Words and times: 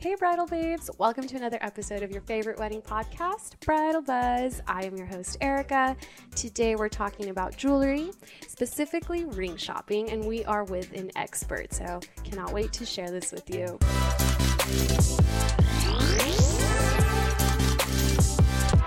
Hey, 0.00 0.14
bridal 0.14 0.46
babes! 0.46 0.88
Welcome 0.96 1.26
to 1.26 1.36
another 1.36 1.58
episode 1.60 2.04
of 2.04 2.12
your 2.12 2.20
favorite 2.20 2.56
wedding 2.56 2.80
podcast, 2.80 3.58
Bridal 3.58 4.00
Buzz. 4.00 4.62
I 4.64 4.84
am 4.84 4.96
your 4.96 5.06
host, 5.06 5.36
Erica. 5.40 5.96
Today 6.36 6.76
we're 6.76 6.88
talking 6.88 7.30
about 7.30 7.56
jewelry, 7.56 8.12
specifically 8.46 9.24
ring 9.24 9.56
shopping, 9.56 10.08
and 10.10 10.24
we 10.24 10.44
are 10.44 10.62
with 10.62 10.92
an 10.92 11.10
expert, 11.16 11.72
so 11.72 11.98
cannot 12.22 12.52
wait 12.52 12.72
to 12.74 12.86
share 12.86 13.10
this 13.10 13.32
with 13.32 13.50
you. 13.50 13.76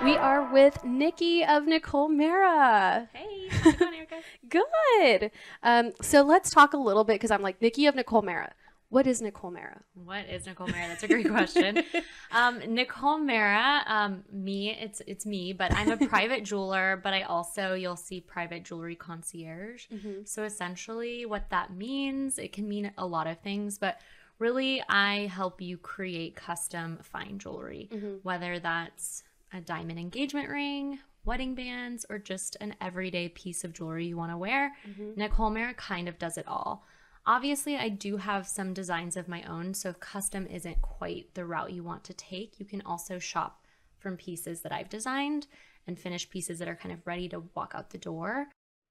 We 0.02 0.16
are 0.16 0.50
with 0.50 0.82
Nikki 0.82 1.44
of 1.44 1.66
Nicole 1.66 2.08
Mara. 2.08 3.06
Hey, 3.12 3.48
how's 3.50 3.74
it 3.74 3.78
going, 3.78 3.94
Erica? 3.94 4.16
Good. 4.48 5.30
Um, 5.62 5.92
so 6.00 6.22
let's 6.22 6.50
talk 6.50 6.72
a 6.72 6.78
little 6.78 7.04
bit 7.04 7.16
because 7.16 7.30
I'm 7.30 7.42
like 7.42 7.60
Nikki 7.60 7.84
of 7.84 7.94
Nicole 7.94 8.22
Mara. 8.22 8.54
What 8.92 9.06
is 9.06 9.22
Nicole 9.22 9.50
Mara? 9.50 9.80
what 9.94 10.26
is 10.28 10.44
Nicole 10.44 10.66
Mara? 10.66 10.86
That's 10.86 11.02
a 11.02 11.08
great 11.08 11.26
question. 11.30 11.82
um, 12.30 12.60
Nicole 12.68 13.16
Mara, 13.16 13.82
um, 13.86 14.22
me, 14.30 14.76
it's 14.78 15.00
it's 15.06 15.24
me, 15.24 15.54
but 15.54 15.72
I'm 15.74 15.90
a 15.90 15.96
private 16.08 16.44
jeweler, 16.44 17.00
but 17.02 17.14
I 17.14 17.22
also 17.22 17.72
you'll 17.72 17.96
see 17.96 18.20
private 18.20 18.64
jewelry 18.64 18.94
concierge. 18.94 19.86
So 20.24 20.44
essentially, 20.44 21.24
what 21.24 21.48
that 21.48 21.74
means, 21.74 22.38
it 22.38 22.52
can 22.52 22.68
mean 22.68 22.92
a 22.98 23.06
lot 23.06 23.26
of 23.26 23.38
things, 23.40 23.78
but 23.78 23.98
really, 24.38 24.82
I 24.90 25.26
help 25.26 25.62
you 25.62 25.78
create 25.78 26.36
custom 26.36 26.98
fine 27.02 27.38
jewelry, 27.38 27.88
whether 28.22 28.58
that's 28.58 29.22
a 29.54 29.62
diamond 29.62 29.98
engagement 30.00 30.50
ring. 30.50 30.98
Wedding 31.24 31.54
bands, 31.54 32.04
or 32.10 32.18
just 32.18 32.56
an 32.60 32.74
everyday 32.80 33.28
piece 33.28 33.62
of 33.62 33.72
jewelry 33.72 34.06
you 34.06 34.16
want 34.16 34.32
to 34.32 34.36
wear. 34.36 34.72
Nicole 35.16 35.50
Mara 35.50 35.72
kind 35.72 36.08
of 36.08 36.18
does 36.18 36.36
it 36.36 36.46
all. 36.48 36.84
Obviously, 37.24 37.76
I 37.76 37.88
do 37.88 38.16
have 38.16 38.48
some 38.48 38.74
designs 38.74 39.16
of 39.16 39.28
my 39.28 39.42
own, 39.44 39.74
so 39.74 39.90
if 39.90 40.00
custom 40.00 40.46
isn't 40.48 40.82
quite 40.82 41.34
the 41.34 41.44
route 41.44 41.72
you 41.72 41.84
want 41.84 42.02
to 42.04 42.14
take, 42.14 42.58
you 42.58 42.66
can 42.66 42.82
also 42.82 43.20
shop 43.20 43.64
from 43.98 44.16
pieces 44.16 44.62
that 44.62 44.72
I've 44.72 44.88
designed 44.88 45.46
and 45.86 45.98
finished 45.98 46.30
pieces 46.30 46.58
that 46.58 46.68
are 46.68 46.74
kind 46.74 46.92
of 46.92 47.06
ready 47.06 47.28
to 47.28 47.44
walk 47.54 47.72
out 47.76 47.90
the 47.90 47.98
door. 47.98 48.48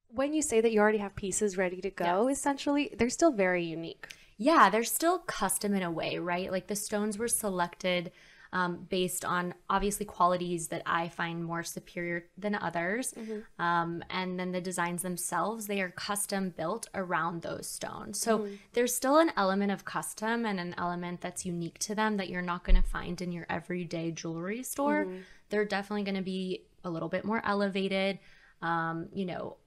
When 0.08 0.34
you 0.34 0.42
say 0.42 0.62
that 0.62 0.72
you 0.72 0.80
already 0.80 1.00
have 1.00 1.16
pieces 1.16 1.58
ready 1.58 1.82
to 1.82 1.90
go, 1.90 2.30
essentially, 2.30 2.94
they're 2.98 3.10
still 3.10 3.34
very 3.34 3.66
unique. 3.66 4.08
Yeah, 4.38 4.70
they're 4.70 4.84
still 4.84 5.20
custom 5.20 5.74
in 5.74 5.84
a 5.84 5.92
way, 5.92 6.18
right? 6.18 6.52
Like 6.52 6.68
the 6.68 6.76
stones 6.76 7.18
were 7.18 7.28
selected 7.28 8.12
um, 8.54 8.86
based 8.90 9.24
on 9.24 9.54
obviously 9.70 10.06
qualities 10.06 10.68
that 10.68 10.82
I 10.86 11.08
find 11.08 11.44
more 11.44 11.64
superior 11.64 12.26
than 12.38 12.56
others. 12.56 13.14
Um, 13.60 14.04
and 14.10 14.38
then 14.40 14.52
the 14.52 14.60
designs 14.60 15.04
themselves, 15.04 15.68
they 15.68 15.82
are 15.82 15.90
custom 15.90 16.50
built 16.50 16.88
around 16.94 17.42
those 17.44 17.68
stones. 17.68 18.20
So 18.20 18.40
there's 18.74 18.94
still 18.94 19.18
an 19.20 19.32
element 19.38 19.72
of 19.72 19.86
custom 19.86 20.46
and 20.46 20.60
an 20.60 20.76
element 20.78 21.22
that's 21.22 21.46
unique 21.46 21.80
to 21.80 21.96
them 21.96 22.18
that 22.18 22.30
you're 22.30 22.42
not 22.42 22.64
going 22.66 22.76
to 22.82 22.88
find 22.88 23.22
in 23.22 23.32
your 23.32 23.46
everyday 23.50 24.12
jewelry 24.12 24.64
store. 24.64 25.08
They're 25.50 25.66
definitely 25.66 26.04
going 26.04 26.16
to 26.16 26.22
be 26.22 26.64
a 26.84 26.90
little 26.90 27.10
bit 27.10 27.24
more 27.24 27.42
elevated. 27.46 28.20
Um, 28.62 29.08
you 29.14 29.26
know, 29.26 29.58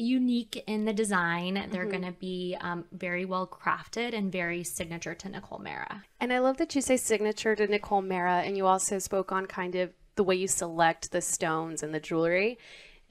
unique 0.00 0.62
in 0.66 0.84
the 0.84 0.92
design. 0.92 1.68
They're 1.70 1.86
going 1.86 2.04
to 2.04 2.12
be 2.12 2.56
um, 2.60 2.84
very 2.92 3.24
well 3.24 3.46
crafted 3.46 4.14
and 4.14 4.32
very 4.32 4.64
signature 4.64 5.14
to 5.14 5.28
Nicole 5.28 5.58
Mara. 5.58 6.04
And 6.20 6.32
I 6.32 6.38
love 6.38 6.56
that 6.58 6.74
you 6.74 6.80
say 6.80 6.96
signature 6.96 7.54
to 7.54 7.66
Nicole 7.66 8.02
Mara, 8.02 8.42
and 8.42 8.56
you 8.56 8.66
also 8.66 8.98
spoke 8.98 9.32
on 9.32 9.46
kind 9.46 9.74
of 9.74 9.92
the 10.16 10.24
way 10.24 10.34
you 10.34 10.48
select 10.48 11.12
the 11.12 11.20
stones 11.20 11.82
and 11.82 11.94
the 11.94 12.00
jewelry. 12.00 12.58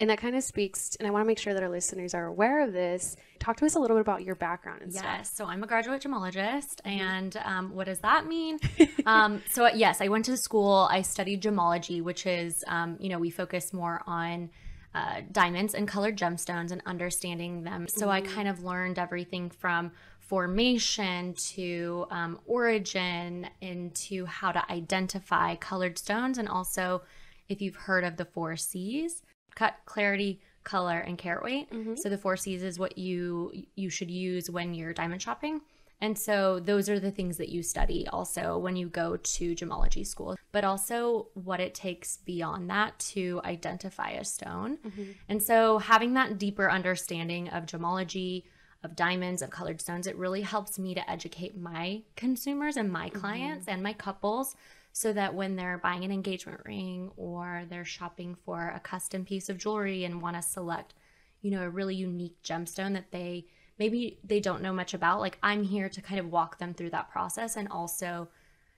And 0.02 0.10
that 0.10 0.18
kind 0.18 0.34
of 0.34 0.44
speaks, 0.44 0.96
and 0.96 1.06
I 1.06 1.12
want 1.12 1.24
to 1.24 1.28
make 1.28 1.40
sure 1.40 1.54
that 1.54 1.62
our 1.62 1.70
listeners 1.70 2.14
are 2.14 2.26
aware 2.26 2.64
of 2.64 2.72
this. 2.72 3.18
Talk 3.40 3.58
to 3.58 3.66
us 3.66 3.76
a 3.76 3.80
little 3.80 3.98
bit 3.98 4.02
about 4.02 4.24
your 4.24 4.36
background 4.36 4.82
and 4.82 4.94
stuff. 4.94 5.04
Yes, 5.04 5.32
so 5.36 5.44
I'm 5.44 5.62
a 5.62 5.68
graduate 5.68 6.02
gemologist, 6.02 6.80
and 6.86 7.36
um, 7.44 7.76
what 7.76 7.88
does 7.88 8.00
that 8.00 8.26
mean? 8.26 8.60
um, 9.06 9.42
so 9.50 9.68
yes, 9.68 10.00
I 10.00 10.08
went 10.08 10.24
to 10.26 10.38
school. 10.38 10.88
I 10.90 11.02
studied 11.02 11.44
gemology, 11.44 12.02
which 12.02 12.26
is, 12.26 12.64
um, 12.68 12.96
you 13.02 13.10
know, 13.10 13.20
we 13.20 13.30
focus 13.30 13.74
more 13.74 14.02
on 14.08 14.52
uh, 14.96 15.22
diamonds 15.32 15.74
and 15.74 15.88
colored 15.88 16.18
gemstones 16.18 16.72
and 16.72 16.82
understanding 16.86 17.64
them. 17.64 17.88
So 17.88 18.10
I 18.10 18.22
kind 18.22 18.48
of 18.48 18.64
learned 18.64 18.98
everything 18.98 19.50
from 19.50 19.92
formation 20.20 21.34
to 21.34 22.06
um, 22.12 22.40
origin 22.46 23.48
into 23.62 24.26
how 24.26 24.52
to 24.52 24.72
identify 24.72 25.56
colored 25.56 25.98
stones, 25.98 26.38
and 26.38 26.48
also 26.48 27.02
if 27.48 27.62
you've 27.62 27.76
heard 27.76 28.04
of 28.04 28.18
the 28.18 28.26
four 28.26 28.56
C's 28.56 29.22
cut, 29.56 29.76
clarity, 29.86 30.40
color, 30.64 31.00
and 31.00 31.18
carat 31.18 31.44
weight. 31.44 31.68
So 31.98 32.10
the 32.10 32.18
four 32.18 32.38
C's 32.38 32.64
is 32.64 32.78
what 32.80 32.98
you 32.98 33.52
you 33.76 33.90
should 33.90 34.12
use 34.12 34.50
when 34.50 34.74
you're 34.74 34.94
diamond 34.94 35.22
shopping. 35.22 35.62
And 36.02 36.18
so 36.18 36.60
those 36.60 36.88
are 36.88 37.00
the 37.00 37.12
things 37.12 37.38
that 37.38 37.50
you 37.50 37.62
study 37.62 38.08
also 38.08 38.58
when 38.58 38.76
you 38.76 38.88
go 38.88 39.18
to 39.18 39.56
gemology 39.56 40.08
school, 40.08 40.38
but 40.52 40.64
also 40.64 41.28
what 41.34 41.60
it 41.60 41.74
takes 41.74 42.18
beyond 42.18 42.70
that 42.70 42.98
to 43.00 43.42
identify 43.44 44.12
a 44.12 44.24
stone. 44.24 44.78
Mm-hmm. 44.78 45.12
And 45.28 45.44
so 45.44 45.78
having 45.78 46.14
that 46.14 46.38
deeper 46.38 46.72
understanding 46.72 47.50
of 47.50 47.66
gemology, 47.66 48.44
of 48.82 48.96
diamonds, 48.96 49.42
of 49.42 49.50
colored 49.50 49.82
stones, 49.82 50.08
it 50.08 50.16
really 50.16 50.42
helps 50.42 50.80
me 50.80 50.96
to 50.96 51.10
educate 51.10 51.58
my 51.58 52.02
consumers 52.16 52.78
and 52.78 52.90
my 52.90 53.10
mm-hmm. 53.10 53.20
clients 53.20 53.68
and 53.68 53.84
my 53.84 53.92
couples 53.92 54.56
so 54.94 55.12
that 55.14 55.34
when 55.34 55.56
they're 55.56 55.78
buying 55.78 56.04
an 56.04 56.12
engagement 56.12 56.62
ring 56.66 57.12
or 57.18 57.64
they're 57.70 57.86
shopping 57.86 58.36
for 58.46 58.72
a 58.74 58.80
custom 58.80 59.26
piece 59.26 59.50
of 59.50 59.58
jewelry 59.58 60.06
and 60.06 60.22
want 60.22 60.36
to 60.36 60.42
select, 60.42 60.94
you 61.42 61.52
know, 61.52 61.62
a 61.62 61.70
really 61.70 61.96
unique 61.96 62.42
gemstone 62.42 62.94
that 62.94 63.12
they 63.12 63.46
maybe 63.80 64.20
they 64.24 64.40
don't 64.40 64.62
know 64.62 64.74
much 64.74 64.94
about, 64.94 65.20
like 65.20 65.38
I'm 65.42 65.64
here 65.64 65.90
to 65.90 66.02
kind 66.02 66.20
of 66.20 66.32
walk 66.32 66.60
them 66.60 66.74
through 66.74 66.92
that 66.92 67.10
process 67.10 67.56
and 67.56 67.68
also 67.70 68.28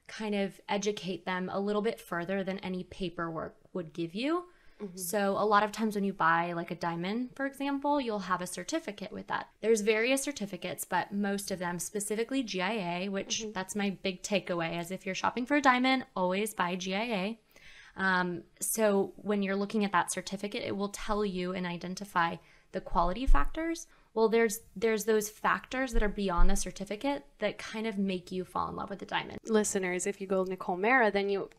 kind 0.08 0.36
of 0.36 0.60
educate 0.70 1.26
them 1.26 1.50
a 1.52 1.60
little 1.60 1.82
bit 1.82 2.00
further 2.00 2.44
than 2.44 2.60
any 2.60 2.84
paperwork 2.84 3.56
would 3.74 3.94
give 3.94 4.14
you. 4.14 4.46
So 4.96 5.32
a 5.38 5.46
lot 5.46 5.64
of 5.64 5.72
times 5.72 5.96
when 5.96 6.04
you 6.04 6.14
buy 6.14 6.54
like 6.54 6.72
a 6.72 6.76
diamond, 6.76 7.30
for 7.36 7.46
example, 7.46 8.02
you'll 8.02 8.20
have 8.20 8.42
a 8.42 8.48
certificate 8.48 9.12
with 9.12 9.28
that. 9.28 9.48
There's 9.62 9.82
various 9.82 10.24
certificates, 10.24 10.86
but 10.86 11.12
most 11.12 11.52
of 11.52 11.60
them, 11.60 11.78
specifically 11.78 12.42
GIA, 12.42 13.08
which 13.10 13.46
that's 13.54 13.76
my 13.76 13.92
big 14.02 14.24
takeaway, 14.24 14.78
as 14.78 14.90
if 14.92 15.06
you're 15.06 15.16
shopping 15.16 15.46
for 15.46 15.56
a 15.56 15.62
diamond, 15.62 16.06
always 16.16 16.54
buy 16.54 16.76
GIA. 16.76 17.36
Um, 17.96 18.44
so 18.60 19.14
when 19.18 19.44
you're 19.44 19.56
looking 19.56 19.86
at 19.86 19.92
that 19.92 20.12
certificate, 20.12 20.64
it 20.66 20.76
will 20.76 20.90
tell 20.90 21.24
you 21.24 21.54
and 21.54 21.66
identify 21.68 22.38
the 22.72 22.82
quality 22.82 23.26
factors. 23.26 23.88
Well, 24.14 24.28
there's 24.30 24.60
there's 24.76 25.06
those 25.06 25.30
factors 25.30 25.94
that 25.94 26.04
are 26.04 26.10
beyond 26.10 26.50
the 26.50 26.56
certificate 26.56 27.26
that 27.40 27.58
kind 27.58 27.88
of 27.88 27.98
make 27.98 28.32
you 28.32 28.44
fall 28.44 28.68
in 28.70 28.76
love 28.76 28.90
with 28.90 29.00
the 29.00 29.06
diamond. 29.06 29.38
Listeners, 29.46 30.06
if 30.06 30.20
you 30.20 30.28
go 30.28 30.44
Nicole 30.44 30.76
Mara, 30.78 31.12
then 31.12 31.30
you, 31.30 31.50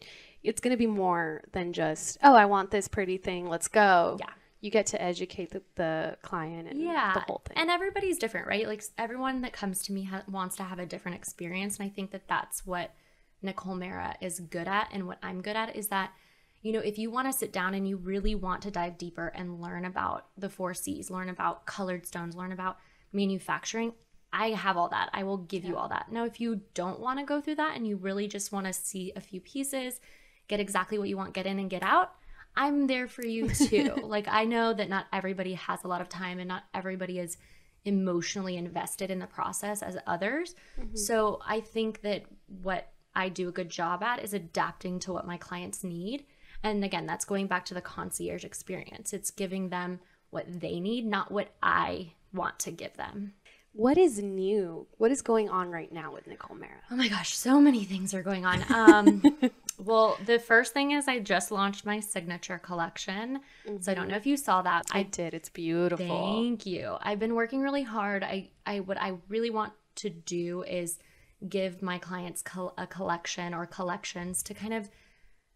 it's 0.43 0.61
going 0.61 0.73
to 0.73 0.77
be 0.77 0.87
more 0.87 1.43
than 1.53 1.73
just, 1.73 2.19
oh, 2.23 2.35
I 2.35 2.45
want 2.45 2.71
this 2.71 2.89
pretty 2.89 3.17
thing, 3.17 3.49
let's 3.49 3.69
go. 3.69 4.17
Yeah. 4.21 4.27
You 4.61 4.71
get 4.71 4.87
to 4.87 5.03
educate 5.03 5.51
the, 5.51 5.63
the 5.75 6.17
client 6.23 6.69
and 6.69 6.81
yeah 6.81 7.15
the 7.15 7.21
whole 7.21 7.43
thing. 7.45 7.57
and 7.57 7.69
everybody's 7.69 8.17
different 8.17 8.47
right 8.47 8.69
like 8.69 8.84
everyone 8.97 9.41
that 9.41 9.53
comes 9.53 9.83
to 9.83 9.93
me 9.93 10.05
ha- 10.05 10.23
wants 10.31 10.55
to 10.57 10.63
have 10.63 10.79
a 10.79 10.87
different 10.87 11.17
experience 11.17 11.79
and 11.81 11.87
i 11.87 11.89
think 11.89 12.13
that 12.13 12.29
that's 12.29 12.65
what 12.65 12.95
nicole 13.43 13.75
mara 13.75 14.15
is 14.21 14.39
good 14.39 14.69
at 14.69 14.89
and 14.93 15.09
what 15.09 15.19
i'm 15.21 15.43
good 15.43 15.57
at 15.57 15.75
is 15.75 15.89
that 15.89 16.13
you 16.62 16.73
know 16.73 16.81
if 16.81 16.99
you 16.99 17.11
want 17.11 17.31
to 17.31 17.37
sit 17.37 17.53
down 17.53 17.75
and 17.75 17.87
you 17.89 17.97
really 17.97 18.34
want 18.34 18.62
to 18.62 18.71
dive 18.71 18.99
deeper 18.99 19.28
and 19.34 19.61
learn 19.61 19.84
about 19.84 20.27
the 20.37 20.49
four 20.49 20.75
c's 20.75 21.11
learn 21.11 21.28
about 21.28 21.67
colored 21.67 22.06
stones 22.06 22.34
learn 22.37 22.53
about 22.53 22.78
manufacturing 23.12 23.93
i 24.33 24.50
have 24.50 24.77
all 24.77 24.89
that 24.89 25.11
i 25.12 25.22
will 25.22 25.39
give 25.39 25.65
you 25.65 25.77
all 25.77 25.89
that 25.89 26.11
now 26.11 26.25
if 26.25 26.41
you 26.41 26.61
don't 26.75 27.01
want 27.01 27.19
to 27.19 27.25
go 27.25 27.41
through 27.41 27.55
that 27.55 27.77
and 27.77 27.87
you 27.87 27.97
really 27.97 28.27
just 28.27 28.53
want 28.53 28.67
to 28.67 28.72
see 28.72 29.12
a 29.17 29.21
few 29.21 29.41
pieces 29.41 30.01
get 30.49 30.61
exactly 30.61 30.99
what 30.99 31.09
you 31.09 31.17
want 31.17 31.34
get 31.34 31.47
in 31.47 31.59
and 31.59 31.71
get 31.71 31.83
out 31.83 32.12
I'm 32.56 32.87
there 32.87 33.09
for 33.09 33.25
you 33.25 33.49
too. 33.55 33.95
like 34.03 34.27
I 34.28 34.45
know 34.45 34.72
that 34.75 34.89
not 34.89 35.06
everybody 35.12 35.55
has 35.55 35.84
a 35.84 35.89
lot 35.89 36.01
of 36.01 36.09
time 36.09 36.39
and 36.39 36.49
not 36.49 36.65
everybody 36.75 37.19
is 37.19 37.37
emotionally 37.84 38.56
invested 38.56 39.11
in 39.11 39.19
the 39.19 39.27
process 39.27 39.83
as 39.83 39.97
others. 40.06 40.55
Mm-hmm. 40.81 40.97
So 40.97 41.41
I 41.47 41.61
think 41.61 42.03
that 42.03 42.25
what 42.62 42.93
I 43.15 43.28
do 43.28 43.49
a 43.49 43.53
good 43.53 43.69
job 43.69 44.03
at 44.03 44.22
is 44.22 44.34
adapting 44.34 44.98
to 45.01 45.13
what 45.13 45.27
my 45.27 45.36
clients 45.36 45.83
need. 45.83 46.25
And 46.62 46.84
again, 46.84 47.06
that's 47.06 47.24
going 47.24 47.47
back 47.47 47.64
to 47.66 47.74
the 47.74 47.80
concierge 47.80 48.44
experience. 48.44 49.12
It's 49.12 49.30
giving 49.30 49.68
them 49.70 50.00
what 50.30 50.47
they 50.60 50.80
need, 50.80 51.04
not 51.06 51.30
what 51.30 51.48
I 51.62 52.12
want 52.32 52.59
to 52.60 52.70
give 52.70 52.97
them. 52.97 53.34
what 53.74 53.97
is 53.98 54.22
new? 54.22 54.86
What 54.98 55.10
is 55.10 55.22
going 55.22 55.48
on 55.48 55.70
right 55.70 55.91
now 55.92 56.12
with 56.12 56.26
Nicole 56.26 56.56
Mara? 56.56 56.80
Oh 56.91 56.97
my 56.97 57.09
gosh, 57.09 57.34
so 57.36 57.60
many 57.60 57.84
things 57.84 58.12
are 58.14 58.22
going 58.22 58.44
on. 58.44 58.62
Um, 58.70 59.22
well, 59.78 60.16
the 60.26 60.38
first 60.38 60.72
thing 60.74 60.91
is 60.92 61.09
I 61.09 61.18
just 61.20 61.50
launched 61.50 61.84
my 61.86 61.98
signature 62.00 62.59
collection. 62.59 63.41
So 63.80 63.91
I 63.91 63.94
don't 63.94 64.09
know 64.09 64.16
if 64.16 64.26
you 64.26 64.36
saw 64.36 64.60
that. 64.62 64.84
I 64.92 65.04
did. 65.04 65.32
It's 65.34 65.48
beautiful. 65.48 66.06
Thank 66.42 66.66
you. 66.66 66.97
I've 67.00 67.18
been 67.18 67.34
working 67.34 67.60
really 67.60 67.82
hard. 67.82 68.22
I, 68.22 68.50
I 68.66 68.80
what 68.80 68.98
I 69.00 69.14
really 69.28 69.50
want 69.50 69.72
to 69.97 70.10
do 70.10 70.62
is 70.64 70.98
give 71.48 71.82
my 71.82 71.98
clients 71.98 72.42
col- 72.42 72.74
a 72.78 72.86
collection 72.86 73.53
or 73.54 73.66
collections 73.66 74.42
to 74.44 74.54
kind 74.54 74.74
of 74.74 74.88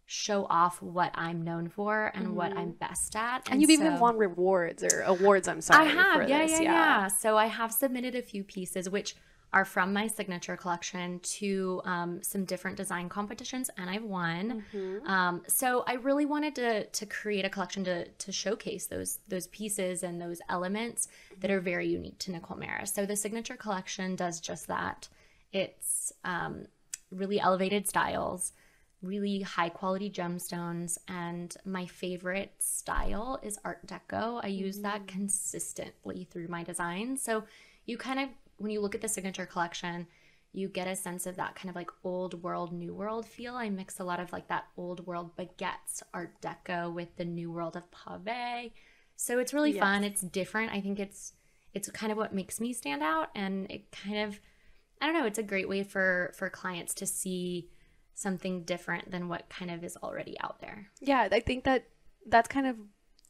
show 0.06 0.46
off 0.48 0.80
what 0.80 1.10
I'm 1.14 1.42
known 1.42 1.68
for 1.68 2.12
and 2.14 2.36
what 2.36 2.56
I'm 2.56 2.70
best 2.72 3.16
at. 3.16 3.44
Mm-hmm. 3.44 3.52
And 3.52 3.60
you've 3.60 3.70
even 3.70 3.98
won 3.98 4.16
rewards 4.16 4.84
or 4.84 5.02
awards, 5.02 5.48
I'm 5.48 5.60
sorry. 5.60 5.88
I 5.88 5.90
have, 5.90 6.22
for 6.22 6.28
yeah, 6.28 6.46
this. 6.46 6.52
yeah, 6.52 6.62
yeah. 6.62 7.06
So 7.08 7.36
I 7.36 7.46
have 7.46 7.72
submitted 7.72 8.14
a 8.14 8.22
few 8.22 8.44
pieces, 8.44 8.88
which 8.88 9.16
are 9.52 9.64
from 9.64 9.92
my 9.92 10.06
signature 10.06 10.56
collection 10.56 11.18
to 11.20 11.80
um, 11.84 12.22
some 12.22 12.44
different 12.44 12.76
design 12.76 13.08
competitions, 13.08 13.70
and 13.78 13.88
I've 13.88 14.04
won. 14.04 14.64
Mm-hmm. 14.72 15.06
Um, 15.08 15.42
so 15.48 15.82
I 15.86 15.94
really 15.94 16.26
wanted 16.26 16.54
to 16.56 16.84
to 16.84 17.06
create 17.06 17.44
a 17.44 17.48
collection 17.48 17.82
to 17.84 18.06
to 18.06 18.32
showcase 18.32 18.86
those 18.86 19.20
those 19.28 19.46
pieces 19.48 20.02
and 20.02 20.20
those 20.20 20.40
elements 20.48 21.08
that 21.40 21.50
are 21.50 21.60
very 21.60 21.88
unique 21.88 22.18
to 22.20 22.32
Nicole 22.32 22.58
Mara. 22.58 22.86
So 22.86 23.06
the 23.06 23.16
signature 23.16 23.56
collection 23.56 24.14
does 24.14 24.40
just 24.40 24.68
that. 24.68 25.08
It's 25.52 26.12
um, 26.24 26.66
really 27.10 27.40
elevated 27.40 27.88
styles, 27.88 28.52
really 29.02 29.40
high 29.42 29.68
quality 29.68 30.10
gemstones, 30.10 30.98
and 31.08 31.54
my 31.64 31.86
favorite 31.86 32.52
style 32.58 33.38
is 33.42 33.58
Art 33.64 33.86
Deco. 33.86 34.40
I 34.42 34.48
use 34.48 34.80
that 34.80 35.02
mm. 35.02 35.08
consistently 35.08 36.26
through 36.30 36.48
my 36.48 36.62
designs. 36.62 37.22
So 37.22 37.44
you 37.84 37.96
kind 37.98 38.20
of 38.20 38.28
when 38.58 38.70
you 38.70 38.80
look 38.80 38.94
at 38.94 39.02
the 39.02 39.08
signature 39.08 39.46
collection, 39.46 40.06
you 40.52 40.68
get 40.68 40.88
a 40.88 40.96
sense 40.96 41.26
of 41.26 41.36
that 41.36 41.54
kind 41.54 41.68
of 41.68 41.76
like 41.76 41.90
old 42.02 42.42
world, 42.42 42.72
new 42.72 42.94
world 42.94 43.26
feel. 43.26 43.54
I 43.54 43.68
mix 43.68 44.00
a 44.00 44.04
lot 44.04 44.20
of 44.20 44.32
like 44.32 44.48
that 44.48 44.64
old 44.76 45.06
world 45.06 45.36
baguettes, 45.36 46.02
art 46.14 46.40
deco 46.40 46.92
with 46.92 47.14
the 47.16 47.24
new 47.26 47.52
world 47.52 47.76
of 47.76 47.84
pave. 47.90 48.72
So 49.16 49.38
it's 49.38 49.52
really 49.54 49.72
Yes. 49.72 49.80
fun. 49.80 50.04
It's 50.04 50.22
different. 50.22 50.72
I 50.72 50.80
think 50.80 50.98
it's 50.98 51.34
it's 51.74 51.90
kind 51.90 52.10
of 52.10 52.16
what 52.16 52.32
makes 52.34 52.58
me 52.60 52.72
stand 52.72 53.02
out 53.02 53.28
and 53.34 53.70
it 53.70 53.92
kind 53.92 54.18
of 54.18 54.40
I 55.00 55.04
don't 55.04 55.14
know, 55.14 55.26
it's 55.26 55.38
a 55.38 55.42
great 55.42 55.68
way 55.68 55.82
for 55.82 56.32
for 56.36 56.48
clients 56.48 56.94
to 56.94 57.06
see 57.06 57.68
something 58.16 58.62
different 58.64 59.10
than 59.12 59.28
what 59.28 59.48
kind 59.48 59.70
of 59.70 59.84
is 59.84 59.96
already 60.02 60.36
out 60.40 60.58
there. 60.60 60.88
Yeah, 61.00 61.28
I 61.30 61.38
think 61.40 61.62
that 61.64 61.84
that's 62.26 62.48
kind 62.48 62.66
of 62.66 62.76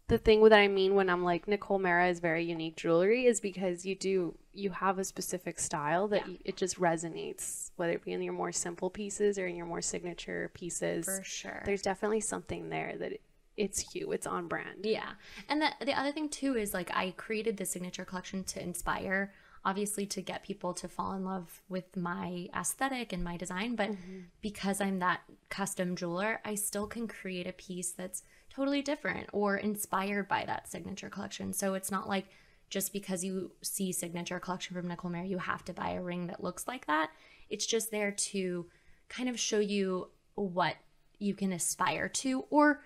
the 0.09 0.17
thing 0.17 0.43
that 0.45 0.53
I 0.59 0.69
mean 0.69 0.95
when 0.95 1.11
I'm 1.11 1.25
like 1.25 1.49
Nicole 1.49 1.81
Mara 1.81 2.09
is 2.09 2.21
very 2.21 2.45
unique 2.45 2.77
jewelry 2.77 3.27
is 3.27 3.41
because 3.41 3.85
you 3.85 3.97
do 3.97 4.39
you 4.55 4.71
have 4.71 4.99
a 5.01 5.05
specific 5.05 5.59
style 5.59 6.07
that 6.09 6.23
Yeah. 6.27 6.33
you, 6.35 6.39
it 6.45 6.57
just 6.57 6.79
resonates 6.79 7.73
whether 7.77 7.93
it 7.93 8.05
be 8.05 8.13
in 8.13 8.23
your 8.23 8.33
more 8.33 8.53
simple 8.53 8.89
pieces 8.89 9.39
or 9.39 9.47
in 9.49 9.57
your 9.57 9.67
more 9.67 9.83
signature 9.83 10.51
pieces. 10.55 11.05
For 11.05 11.23
sure. 11.25 11.63
There's 11.67 11.83
definitely 11.83 12.21
something 12.21 12.69
there 12.71 12.95
that 12.99 13.21
it's 13.57 13.95
you, 13.95 14.13
it's 14.13 14.27
on 14.27 14.47
brand. 14.47 14.85
Yeah. 14.85 15.11
And 15.49 15.61
the 15.61 15.71
the 15.85 15.99
other 15.99 16.13
thing 16.13 16.29
too 16.29 16.57
is 16.57 16.73
like 16.73 16.91
I 16.95 17.11
created 17.17 17.57
the 17.57 17.67
signature 17.67 18.05
collection 18.05 18.45
to 18.45 18.63
inspire 18.63 19.33
obviously 19.67 20.07
to 20.07 20.23
get 20.23 20.45
people 20.45 20.73
to 20.73 20.87
fall 20.87 21.13
in 21.13 21.25
love 21.25 21.61
with 21.69 21.97
my 21.97 22.49
aesthetic 22.57 23.13
and 23.13 23.25
my 23.25 23.37
design, 23.37 23.75
but 23.75 23.91
mm-hmm. 23.91 24.21
because 24.41 24.81
I'm 24.81 25.01
that 25.01 25.23
custom 25.49 25.97
jeweler, 25.97 26.41
I 26.45 26.55
still 26.55 26.87
can 26.87 27.09
create 27.09 27.49
a 27.49 27.53
piece 27.53 27.91
that's 27.91 28.23
totally 28.49 28.81
different 28.81 29.29
or 29.33 29.57
inspired 29.57 30.29
by 30.29 30.45
that 30.47 30.71
signature 30.71 31.11
collection. 31.11 31.53
So 31.53 31.75
it's 31.75 31.91
not 31.91 32.09
like 32.09 32.27
just 32.71 32.93
because 32.93 33.25
you 33.25 33.51
see 33.61 33.91
signature 33.91 34.39
collection 34.39 34.77
from 34.77 34.87
Nicole 34.87 35.11
Mara, 35.11 35.27
you 35.27 35.39
have 35.39 35.65
to 35.65 35.73
buy 35.73 35.91
a 35.91 36.03
ring 36.03 36.29
that 36.29 36.45
looks 36.45 36.69
like 36.69 36.87
that. 36.87 37.11
It's 37.51 37.67
just 37.67 37.91
there 37.91 38.13
to 38.13 38.67
kind 39.09 39.29
of 39.29 39.39
show 39.39 39.59
you 39.59 40.11
what 40.37 40.77
you 41.19 41.35
can 41.35 41.53
aspire 41.53 42.09
to 42.09 42.45
or 42.51 42.83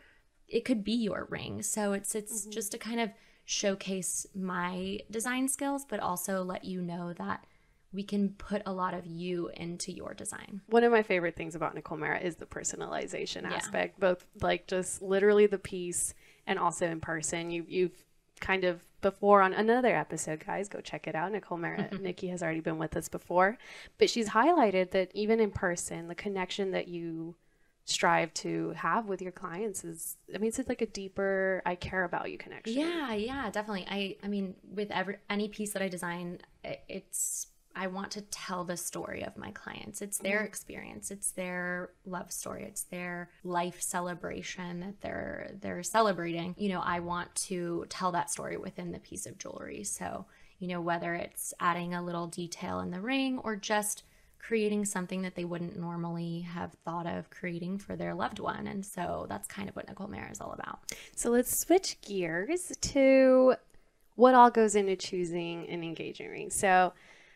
it 0.49 0.65
could 0.65 0.83
be 0.83 0.93
your 0.93 1.27
ring. 1.31 1.63
So 1.63 1.93
it's 1.93 2.15
it's 2.15 2.43
mm-hmm. 2.43 2.53
just 2.53 2.73
to 2.73 2.79
kind 2.79 3.01
of 3.01 3.11
showcase 3.51 4.29
my 4.33 5.01
design 5.11 5.49
skills, 5.49 5.85
but 5.85 5.99
also 5.99 6.45
let 6.45 6.65
you 6.65 6.81
know 6.81 7.13
that 7.15 7.45
we 7.93 8.05
can 8.05 8.29
put 8.29 8.63
a 8.65 8.73
lot 8.73 8.95
of 8.95 9.05
you 9.05 9.51
into 9.55 9.91
your 9.91 10.15
design. 10.15 10.61
One 10.69 10.85
of 10.85 10.93
my 10.93 11.03
favorite 11.03 11.35
things 11.35 11.57
about 11.57 11.75
Nicole 11.75 11.99
Mara 11.99 12.21
is 12.21 12.37
the 12.37 12.47
personalization 12.47 13.43
Yeah. 13.43 13.55
aspect, 13.55 13.99
both 13.99 14.25
like 14.41 14.69
just 14.69 15.03
literally 15.03 15.47
the 15.47 15.59
piece 15.59 16.15
and 16.47 16.61
also 16.61 16.87
in 16.87 17.01
person. 17.01 17.51
You 17.51 17.65
you've 17.67 18.05
kind 18.39 18.63
of 18.63 18.87
before 19.01 19.43
on 19.43 19.53
another 19.53 19.97
episode, 19.97 20.47
guys, 20.47 20.69
go 20.69 20.81
check 20.81 21.09
it 21.09 21.17
out. 21.17 21.33
Nicole 21.33 21.59
Mara, 21.59 21.89
mm-hmm. 21.91 22.05
Nikki 22.05 22.29
has 22.29 22.45
already 22.45 22.61
been 22.61 22.79
with 22.79 22.97
us 22.97 23.09
before, 23.09 23.59
but 23.99 24.09
she's 24.09 24.29
highlighted 24.29 24.93
that 24.93 25.11
even 25.13 25.41
in 25.41 25.51
person, 25.51 26.07
the 26.07 26.15
connection 26.15 26.71
that 26.71 26.87
you 26.87 27.35
strive 27.91 28.33
to 28.35 28.71
have 28.71 29.07
with 29.07 29.21
your 29.21 29.33
clients 29.33 29.85
is 29.85 30.17
I 30.35 30.39
mean 30.39 30.49
it's 30.49 30.69
like 30.69 30.83
a 30.83 30.87
deeper 30.87 31.63
I 31.67 31.75
care 31.75 32.05
about 32.05 32.31
you 32.31 32.39
connection. 32.39 32.79
Yeah, 32.79 33.13
yeah, 33.13 33.51
definitely. 33.51 33.87
I 33.89 34.17
I 34.23 34.29
mean, 34.29 34.55
with 34.73 34.91
every 34.91 35.17
any 35.29 35.49
piece 35.49 35.73
that 35.73 35.83
I 35.83 35.89
design, 35.89 36.39
it's 36.89 37.49
I 37.75 37.87
want 37.87 38.11
to 38.13 38.23
tell 38.23 38.65
the 38.65 38.77
story 38.77 39.23
of 39.23 39.37
my 39.37 39.53
clients. 39.53 40.03
It's 40.03 40.19
their 40.19 40.39
mm-hmm. 40.39 40.47
experience, 40.47 41.11
it's 41.11 41.31
their 41.31 41.91
love 42.05 42.33
story, 42.33 42.65
it's 42.65 42.83
their 42.85 43.31
life 43.45 43.81
celebration 43.81 44.81
that 44.81 45.01
they're 45.01 45.53
they're 45.61 45.83
celebrating. 45.83 46.55
You 46.59 46.71
know, 46.71 46.81
I 46.81 47.01
want 47.01 47.35
to 47.47 47.87
tell 47.89 48.13
that 48.13 48.31
story 48.31 48.57
within 48.57 48.93
the 48.93 48.99
piece 48.99 49.27
of 49.27 49.39
jewelry. 49.39 49.85
So, 49.85 50.27
you 50.59 50.69
know, 50.69 50.81
whether 50.81 51.15
it's 51.15 51.55
adding 51.61 51.95
a 51.95 52.05
little 52.05 52.27
detail 52.27 52.81
in 52.81 52.91
the 52.91 53.01
ring 53.01 53.39
or 53.39 53.57
just 53.57 54.03
creating 54.41 54.85
something 54.85 55.23
that 55.23 55.35
they 55.35 55.45
wouldn't 55.45 55.79
normally 55.79 56.41
have 56.41 56.73
thought 56.85 57.07
of 57.07 57.31
creating 57.31 57.79
for 57.79 57.95
their 57.95 58.15
loved 58.15 58.39
one. 58.39 58.67
And 58.67 58.85
so 58.85 59.27
that's 59.29 59.47
kind 59.47 59.69
of 59.69 59.77
what 59.77 59.87
Nicole 59.87 60.09
Mara 60.09 60.31
is 60.31 60.41
all 60.41 60.53
about. 60.53 60.81
So 61.15 61.31
let's 61.31 61.57
switch 61.57 62.01
gears 62.01 62.73
to 62.81 63.55
what 64.17 64.35
all 64.35 64.51
goes 64.51 64.75
into 64.75 64.97
choosing 64.97 65.69
an 65.69 65.83
engagement 65.83 66.33
ring. 66.33 66.51
So 66.51 66.93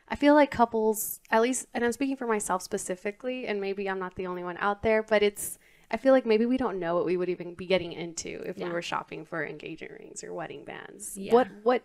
I 0.09 0.17
feel 0.17 0.35
like 0.35 0.51
couples, 0.51 1.21
at 1.31 1.43
least, 1.43 1.67
and 1.73 1.85
I'm 1.85 1.93
speaking 1.93 2.17
for 2.17 2.27
myself 2.27 2.63
specifically, 2.63 3.47
and 3.47 3.61
maybe 3.61 3.89
I'm 3.89 3.99
not 3.99 4.17
the 4.17 4.27
only 4.27 4.45
one 4.45 4.57
out 4.59 4.83
there, 4.83 5.03
but 5.03 5.23
it's, 5.23 5.59
I 5.91 5.97
feel 5.97 6.13
like 6.13 6.27
maybe 6.27 6.47
we 6.47 6.57
don't 6.57 6.79
know 6.79 6.95
what 6.95 7.07
we 7.07 7.17
would 7.17 7.29
even 7.29 7.55
be 7.55 7.67
getting 7.67 7.93
into 7.93 8.43
if 8.45 8.59
we 8.59 8.69
were 8.69 8.83
shopping 8.83 9.25
for 9.25 9.47
engagement 9.47 9.93
rings 9.99 10.25
or 10.25 10.35
wedding 10.35 10.65
bands. 10.65 11.17
Yeah. 11.17 11.33
What, 11.33 11.49
what, 11.63 11.83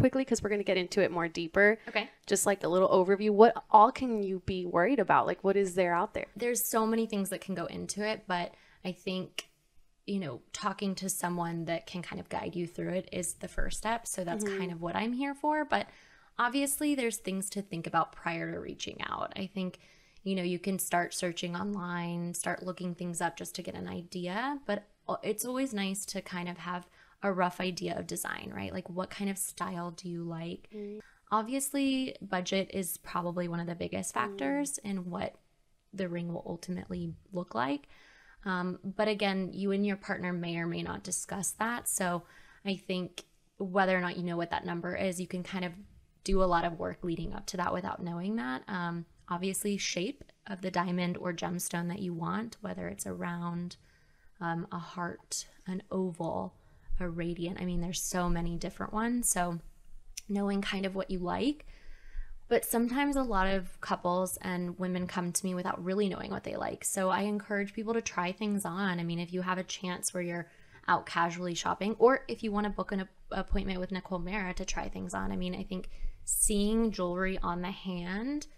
quickly, 0.00 0.22
because 0.22 0.42
we're 0.42 0.48
going 0.48 0.60
to 0.60 0.64
get 0.64 0.76
into 0.76 1.02
it 1.02 1.10
more 1.10 1.28
deeper, 1.28 1.78
Okay. 1.88 2.08
just 2.26 2.46
like 2.46 2.64
a 2.64 2.68
little 2.68 2.88
overview, 2.88 3.30
what 3.30 3.64
all 3.70 3.92
can 3.92 4.22
you 4.22 4.42
be 4.46 4.66
worried 4.66 4.98
about? 4.98 5.26
Like, 5.26 5.44
what 5.44 5.56
is 5.56 5.74
there 5.74 5.94
out 5.94 6.14
there? 6.14 6.26
there's 6.36 6.64
so 6.64 6.86
many 6.86 7.06
things 7.06 7.28
that 7.30 7.40
can 7.40 7.54
go 7.54 7.66
into 7.66 8.06
it, 8.06 8.24
but 8.26 8.54
I 8.84 8.92
think 8.92 9.46
you 10.06 10.18
know, 10.18 10.40
talking 10.52 10.96
to 10.96 11.08
someone 11.08 11.66
that 11.66 11.86
can 11.86 12.02
kind 12.02 12.18
of 12.18 12.28
guide 12.28 12.56
you 12.56 12.66
through 12.66 12.88
it 12.94 13.08
is 13.12 13.34
the 13.34 13.46
first 13.46 13.78
step. 13.78 14.08
So 14.08 14.24
that's 14.24 14.42
mm-hmm. 14.42 14.58
kind 14.58 14.72
of 14.72 14.82
what 14.82 14.96
I'm 14.96 15.12
here 15.12 15.34
for, 15.34 15.64
but 15.64 15.86
obviously 16.36 16.96
there's 16.96 17.18
things 17.18 17.48
to 17.50 17.62
think 17.62 17.86
about 17.86 18.10
prior 18.10 18.50
to 18.50 18.58
reaching 18.58 18.96
out. 19.08 19.32
I 19.36 19.46
think 19.46 19.78
you 20.22 20.34
know, 20.34 20.42
you 20.42 20.58
can 20.58 20.78
start 20.78 21.14
searching 21.14 21.56
online, 21.56 22.34
start 22.34 22.62
looking 22.62 22.94
things 22.94 23.20
up 23.20 23.36
just 23.36 23.54
to 23.54 23.62
get 23.62 23.74
an 23.74 23.88
idea, 23.88 24.58
but 24.66 24.84
uh, 25.08 25.16
it's 25.22 25.44
always 25.44 25.72
nice 25.72 26.04
to 26.06 26.20
kind 26.20 26.48
of 26.48 26.58
have 26.58 26.86
a 27.22 27.32
rough 27.32 27.60
idea 27.60 27.98
of 27.98 28.06
design, 28.06 28.52
right? 28.54 28.72
Like 28.72 28.88
what 28.88 29.10
kind 29.10 29.30
of 29.30 29.38
style 29.38 29.90
do 29.90 30.08
you 30.08 30.22
like? 30.22 30.68
Obviously, 31.32 32.16
budget 32.20 32.70
is 32.72 32.98
probably 32.98 33.46
one 33.46 33.60
of 33.60 33.66
the 33.66 33.74
biggest 33.74 34.14
factors 34.14 34.78
in 34.78 35.10
what 35.10 35.34
the 35.92 36.08
ring 36.08 36.32
will 36.32 36.44
ultimately 36.46 37.14
look 37.32 37.54
like. 37.54 37.88
Um, 38.44 38.78
but 38.82 39.08
again, 39.08 39.50
you 39.52 39.70
and 39.72 39.86
your 39.86 39.96
partner 39.96 40.32
may 40.32 40.56
or 40.56 40.66
may 40.66 40.82
not 40.82 41.02
discuss 41.02 41.52
that. 41.52 41.88
So 41.88 42.22
I 42.64 42.76
think 42.76 43.24
whether 43.58 43.96
or 43.96 44.00
not 44.00 44.16
you 44.16 44.22
know 44.22 44.36
what 44.36 44.50
that 44.50 44.64
number 44.64 44.96
is, 44.96 45.20
you 45.20 45.26
can 45.26 45.42
kind 45.42 45.64
of 45.64 45.72
do 46.24 46.42
a 46.42 46.44
lot 46.44 46.64
of 46.64 46.78
work 46.78 46.98
leading 47.02 47.34
up 47.34 47.46
to 47.46 47.56
that 47.58 47.72
without 47.72 48.02
knowing 48.02 48.36
that. 48.36 48.62
Um, 48.66 49.04
obviously, 49.28 49.76
shape 49.76 50.24
of 50.46 50.62
the 50.62 50.70
diamond 50.70 51.16
or 51.18 51.32
gemstone 51.32 51.88
that 51.88 52.00
you 52.00 52.14
want, 52.14 52.56
whether 52.60 52.88
it's 52.88 53.06
a 53.06 53.12
round, 53.12 53.76
um, 54.40 54.66
a 54.72 54.78
heart, 54.78 55.46
an 55.66 55.82
oval, 55.90 56.54
a 57.00 57.08
radiant. 57.08 57.60
I 57.60 57.64
mean, 57.64 57.80
there's 57.80 58.02
so 58.02 58.28
many 58.28 58.56
different 58.56 58.92
ones. 58.92 59.28
So 59.28 59.60
knowing 60.30 60.62
kind 60.62 60.86
of 60.86 60.94
what 60.94 61.10
you 61.10 61.18
like. 61.18 61.66
But 62.48 62.64
sometimes 62.64 63.14
a 63.14 63.22
lot 63.22 63.46
of 63.46 63.80
couples 63.80 64.36
and 64.42 64.78
women 64.78 65.06
come 65.06 65.30
to 65.30 65.44
me 65.44 65.54
without 65.54 65.82
really 65.84 66.08
knowing 66.08 66.30
what 66.30 66.42
they 66.42 66.56
like. 66.56 66.84
So 66.84 67.08
I 67.08 67.22
encourage 67.22 67.74
people 67.74 67.94
to 67.94 68.02
try 68.02 68.32
things 68.32 68.64
on. 68.64 68.98
I 68.98 69.04
mean, 69.04 69.20
if 69.20 69.32
you 69.32 69.42
have 69.42 69.58
a 69.58 69.62
chance 69.62 70.12
where 70.12 70.22
you're 70.22 70.50
out 70.88 71.06
casually 71.06 71.54
shopping, 71.54 71.94
or 71.98 72.24
if 72.26 72.42
you 72.42 72.50
want 72.50 72.64
to 72.64 72.70
book 72.70 72.90
an 72.90 73.08
appointment 73.30 73.78
with 73.78 73.92
Nicole 73.92 74.18
Mara 74.18 74.52
to 74.54 74.64
try 74.64 74.88
things 74.88 75.14
on, 75.14 75.30
I 75.30 75.36
mean, 75.36 75.54
I 75.54 75.62
think 75.62 75.90
seeing 76.24 76.90
jewelry 76.90 77.38
on 77.40 77.62
the 77.62 77.70
hand 77.70 78.48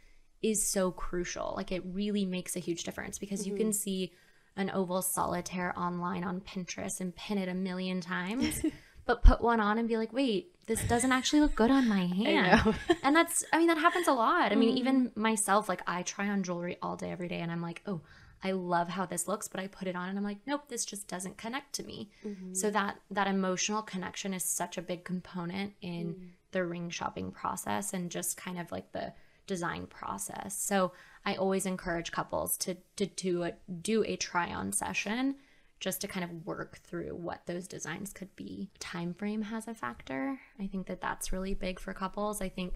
is 0.42 0.66
so 0.66 0.90
crucial. 0.90 1.52
Like, 1.54 1.70
it 1.70 1.82
really 1.84 2.24
makes 2.24 2.56
a 2.56 2.60
huge 2.60 2.84
difference 2.84 3.18
because 3.18 3.46
you 3.46 3.54
can 3.54 3.66
mm-hmm. 3.66 3.72
see 3.72 4.12
an 4.56 4.70
oval 4.70 5.02
solitaire 5.02 5.76
online 5.78 6.24
on 6.24 6.40
Pinterest 6.40 7.00
and 7.00 7.14
pin 7.14 7.38
it 7.38 7.48
a 7.48 7.54
million 7.54 8.00
times. 8.00 8.62
but 9.06 9.22
put 9.22 9.40
one 9.40 9.60
on 9.60 9.78
and 9.78 9.88
be 9.88 9.96
like, 9.96 10.12
wait, 10.12 10.52
this 10.66 10.82
doesn't 10.84 11.12
actually 11.12 11.40
look 11.40 11.54
good 11.54 11.70
on 11.70 11.88
my 11.88 12.06
hand. 12.16 12.74
and 13.02 13.16
that's, 13.16 13.44
I 13.52 13.58
mean, 13.58 13.68
that 13.68 13.78
happens 13.78 14.08
a 14.08 14.12
lot. 14.12 14.52
I 14.52 14.54
mean, 14.54 14.70
mm-hmm. 14.70 14.78
even 14.78 15.12
myself, 15.14 15.68
like 15.68 15.82
I 15.86 16.02
try 16.02 16.28
on 16.28 16.42
jewelry 16.42 16.76
all 16.82 16.96
day, 16.96 17.10
every 17.10 17.28
day, 17.28 17.40
and 17.40 17.50
I'm 17.50 17.62
like, 17.62 17.82
oh, 17.86 18.00
I 18.44 18.52
love 18.52 18.88
how 18.88 19.06
this 19.06 19.28
looks, 19.28 19.48
but 19.48 19.60
I 19.60 19.68
put 19.68 19.86
it 19.86 19.94
on 19.94 20.08
and 20.08 20.18
I'm 20.18 20.24
like, 20.24 20.38
nope, 20.46 20.62
this 20.68 20.84
just 20.84 21.06
doesn't 21.06 21.36
connect 21.36 21.74
to 21.74 21.84
me. 21.84 22.10
Mm-hmm. 22.24 22.54
So 22.54 22.70
that 22.70 22.98
that 23.12 23.28
emotional 23.28 23.82
connection 23.82 24.34
is 24.34 24.44
such 24.44 24.76
a 24.76 24.82
big 24.82 25.04
component 25.04 25.74
in 25.80 26.14
mm. 26.14 26.28
the 26.50 26.64
ring 26.64 26.90
shopping 26.90 27.30
process 27.30 27.92
and 27.92 28.10
just 28.10 28.36
kind 28.36 28.58
of 28.58 28.72
like 28.72 28.90
the 28.90 29.12
design 29.46 29.86
process. 29.86 30.58
So 30.58 30.92
I 31.24 31.36
always 31.36 31.66
encourage 31.66 32.12
couples 32.12 32.56
to 32.58 32.76
to 32.96 33.06
do 33.06 33.44
a 33.44 33.52
do 33.80 34.04
a 34.04 34.16
try 34.16 34.52
on 34.52 34.72
session 34.72 35.36
just 35.80 36.00
to 36.00 36.08
kind 36.08 36.22
of 36.24 36.46
work 36.46 36.78
through 36.78 37.16
what 37.16 37.46
those 37.46 37.66
designs 37.66 38.12
could 38.12 38.34
be. 38.36 38.70
Time 38.78 39.12
frame 39.14 39.42
has 39.42 39.66
a 39.66 39.74
factor. 39.74 40.38
I 40.60 40.68
think 40.68 40.86
that 40.86 41.00
that's 41.00 41.32
really 41.32 41.54
big 41.54 41.80
for 41.80 41.92
couples. 41.92 42.40
I 42.40 42.48
think 42.48 42.74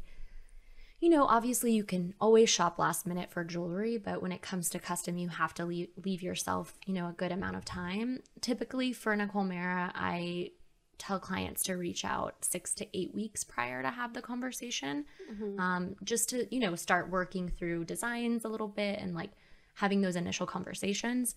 you 1.00 1.10
know, 1.10 1.24
obviously 1.24 1.72
you 1.72 1.84
can 1.84 2.14
always 2.20 2.48
shop 2.48 2.78
last 2.78 3.06
minute 3.06 3.30
for 3.30 3.44
jewelry, 3.44 3.98
but 3.98 4.22
when 4.22 4.32
it 4.32 4.40
comes 4.40 4.70
to 4.70 4.78
custom, 4.78 5.18
you 5.18 5.28
have 5.28 5.52
to 5.54 5.66
leave, 5.66 5.88
leave 6.02 6.22
yourself, 6.22 6.72
you 6.86 6.94
know, 6.94 7.08
a 7.08 7.12
good 7.12 7.32
amount 7.32 7.56
of 7.56 7.64
time. 7.66 8.20
Typically 8.40 8.92
for 8.94 9.14
Nicole 9.14 9.44
Mara, 9.44 9.92
I 9.94 10.52
tell 10.98 11.18
clients 11.18 11.62
to 11.64 11.74
reach 11.74 12.04
out 12.04 12.34
six 12.44 12.74
to 12.74 12.86
eight 12.96 13.14
weeks 13.14 13.44
prior 13.44 13.82
to 13.82 13.90
have 13.90 14.14
the 14.14 14.22
conversation 14.22 15.04
mm-hmm. 15.30 15.58
um, 15.60 15.96
just 16.04 16.28
to 16.28 16.46
you 16.54 16.60
know 16.60 16.74
start 16.74 17.10
working 17.10 17.48
through 17.48 17.84
designs 17.84 18.44
a 18.44 18.48
little 18.48 18.68
bit 18.68 18.98
and 18.98 19.14
like 19.14 19.30
having 19.74 20.00
those 20.00 20.16
initial 20.16 20.46
conversations 20.46 21.34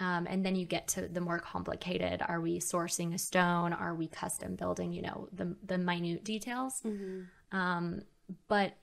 um, 0.00 0.26
and 0.28 0.44
then 0.44 0.56
you 0.56 0.66
get 0.66 0.88
to 0.88 1.08
the 1.08 1.20
more 1.20 1.38
complicated 1.38 2.22
are 2.26 2.40
we 2.40 2.58
sourcing 2.58 3.14
a 3.14 3.18
stone 3.18 3.72
are 3.72 3.94
we 3.94 4.08
custom 4.08 4.56
building 4.56 4.92
you 4.92 5.02
know 5.02 5.28
the, 5.32 5.54
the 5.66 5.78
minute 5.78 6.24
details 6.24 6.80
mm-hmm. 6.84 7.22
um, 7.56 8.02
but 8.48 8.74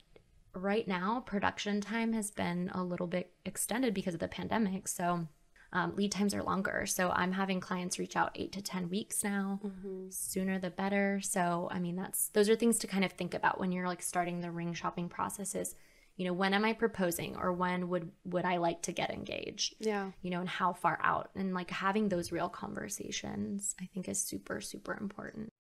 right 0.56 0.88
now 0.88 1.22
production 1.26 1.80
time 1.82 2.14
has 2.14 2.32
been 2.32 2.70
a 2.74 2.84
little 2.84 3.08
bit 3.08 3.32
extended 3.46 3.94
because 3.94 4.14
of 4.14 4.20
the 4.20 4.28
pandemic 4.28 4.88
so 4.88 5.28
um, 5.72 5.96
lead 5.96 6.12
times 6.12 6.34
are 6.34 6.44
longer. 6.44 6.86
So 6.86 7.12
i'm 7.12 7.32
having 7.32 7.60
clients 7.60 8.00
reach 8.00 8.16
out 8.16 8.32
eight 8.36 8.52
to 8.54 8.62
ten 8.62 8.90
weeks 8.90 9.24
now. 9.24 9.60
Mm-hmm. 9.64 10.10
sooner 10.10 10.60
the 10.60 10.70
better. 10.70 11.22
So 11.22 11.70
i 11.72 11.80
mean 11.80 11.96
that's 11.96 12.30
those 12.30 12.50
are 12.50 12.56
things 12.56 12.80
to 12.80 12.88
kind 12.88 13.06
of 13.06 13.12
think 13.14 13.34
about 13.34 13.60
when 13.60 13.72
you're 13.72 13.88
like 13.88 14.02
starting 14.02 14.42
the 14.42 14.52
ring 14.52 14.74
shopping 14.74 15.10
process 15.10 15.56
is 15.56 15.76
you 16.16 16.26
know 16.26 16.34
when 16.34 16.54
am 16.54 16.66
i 16.66 16.74
proposing 16.74 17.36
or 17.38 17.54
when 17.54 17.88
would 17.90 18.12
would 18.26 18.46
i 18.46 18.58
like 18.58 18.82
to 18.84 18.92
get 18.92 19.12
engaged? 19.12 19.76
Yeah. 19.80 20.12
You 20.22 20.32
know 20.32 20.40
and 20.42 20.50
how 20.50 20.74
far 20.74 21.00
out? 21.02 21.30
And 21.36 21.54
like 21.54 21.72
having 21.72 22.10
those 22.10 22.32
real 22.32 22.50
conversations 22.50 23.76
i 23.82 23.86
think 23.94 24.10
is 24.10 24.20
super 24.20 24.60
super 24.62 24.98
important 25.00 25.54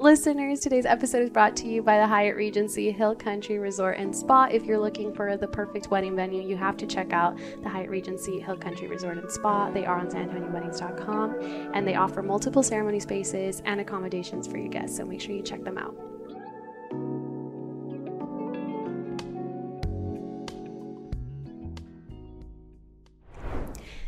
Listeners, 0.00 0.60
today's 0.60 0.86
episode 0.86 1.22
is 1.22 1.30
brought 1.30 1.56
to 1.56 1.66
you 1.66 1.82
by 1.82 1.98
the 1.98 2.06
Hyatt 2.06 2.36
Regency 2.36 2.92
Hill 2.92 3.16
Country 3.16 3.58
Resort 3.58 3.98
and 3.98 4.14
Spa. 4.14 4.44
If 4.44 4.64
you're 4.64 4.78
looking 4.78 5.12
for 5.12 5.36
the 5.36 5.48
perfect 5.48 5.88
wedding 5.90 6.14
venue, 6.14 6.40
you 6.40 6.56
have 6.56 6.76
to 6.76 6.86
check 6.86 7.12
out 7.12 7.36
the 7.64 7.68
Hyatt 7.68 7.90
Regency 7.90 8.38
Hill 8.38 8.56
Country 8.58 8.86
Resort 8.86 9.18
and 9.18 9.28
Spa. 9.28 9.72
They 9.72 9.84
are 9.86 9.98
on 9.98 10.06
SanAntonioWeddings.com 10.06 11.72
and 11.74 11.84
they 11.84 11.96
offer 11.96 12.22
multiple 12.22 12.62
ceremony 12.62 13.00
spaces 13.00 13.60
and 13.64 13.80
accommodations 13.80 14.46
for 14.46 14.56
your 14.56 14.68
guests, 14.68 14.96
so 14.96 15.04
make 15.04 15.20
sure 15.20 15.34
you 15.34 15.42
check 15.42 15.64
them 15.64 15.76
out. 15.76 15.96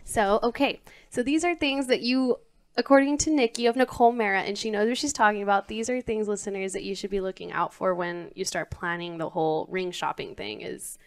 So, 0.04 0.38
okay, 0.44 0.82
so 1.08 1.24
these 1.24 1.44
are 1.44 1.56
things 1.56 1.88
that 1.88 2.02
you 2.02 2.36
according 2.76 3.18
to 3.18 3.30
Nikki 3.30 3.66
of 3.66 3.76
Nicole 3.76 4.12
Mara, 4.12 4.42
and 4.42 4.56
she 4.56 4.70
knows 4.70 4.88
what 4.88 4.98
she's 4.98 5.12
talking 5.12 5.42
about, 5.42 5.68
these 5.68 5.90
are 5.90 6.00
things, 6.00 6.28
listeners, 6.28 6.72
that 6.72 6.82
you 6.82 6.94
should 6.94 7.10
be 7.10 7.20
looking 7.20 7.52
out 7.52 7.74
for 7.74 7.94
when 7.94 8.30
you 8.34 8.44
start 8.44 8.70
planning 8.70 9.18
the 9.18 9.30
whole 9.30 9.66
ring 9.70 9.90
shopping 9.90 10.34
thing. 10.34 10.60
Is 10.60 10.98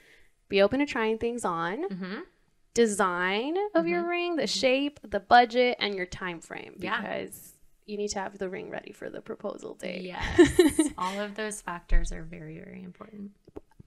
be 0.49 0.61
open 0.61 0.79
to 0.79 0.85
trying 0.85 1.17
things 1.17 1.45
on, 1.45 1.89
mm-hmm. 1.89 2.19
design 2.73 3.55
of 3.73 3.81
mm-hmm. 3.81 3.87
your 3.87 4.07
ring, 4.07 4.35
the 4.35 4.47
shape, 4.47 4.99
the 5.03 5.19
budget, 5.19 5.77
and 5.79 5.95
your 5.95 6.05
time 6.05 6.41
frame. 6.41 6.75
Because 6.77 7.53
yeah. 7.87 7.91
you 7.91 7.97
need 7.97 8.09
to 8.09 8.19
have 8.19 8.37
the 8.37 8.49
ring 8.49 8.69
ready 8.69 8.91
for 8.91 9.09
the 9.09 9.21
proposal 9.21 9.75
day. 9.75 10.01
Yes, 10.03 10.89
all 10.97 11.19
of 11.19 11.35
those 11.35 11.61
factors 11.61 12.11
are 12.11 12.23
very, 12.23 12.59
very 12.59 12.83
important. 12.83 13.31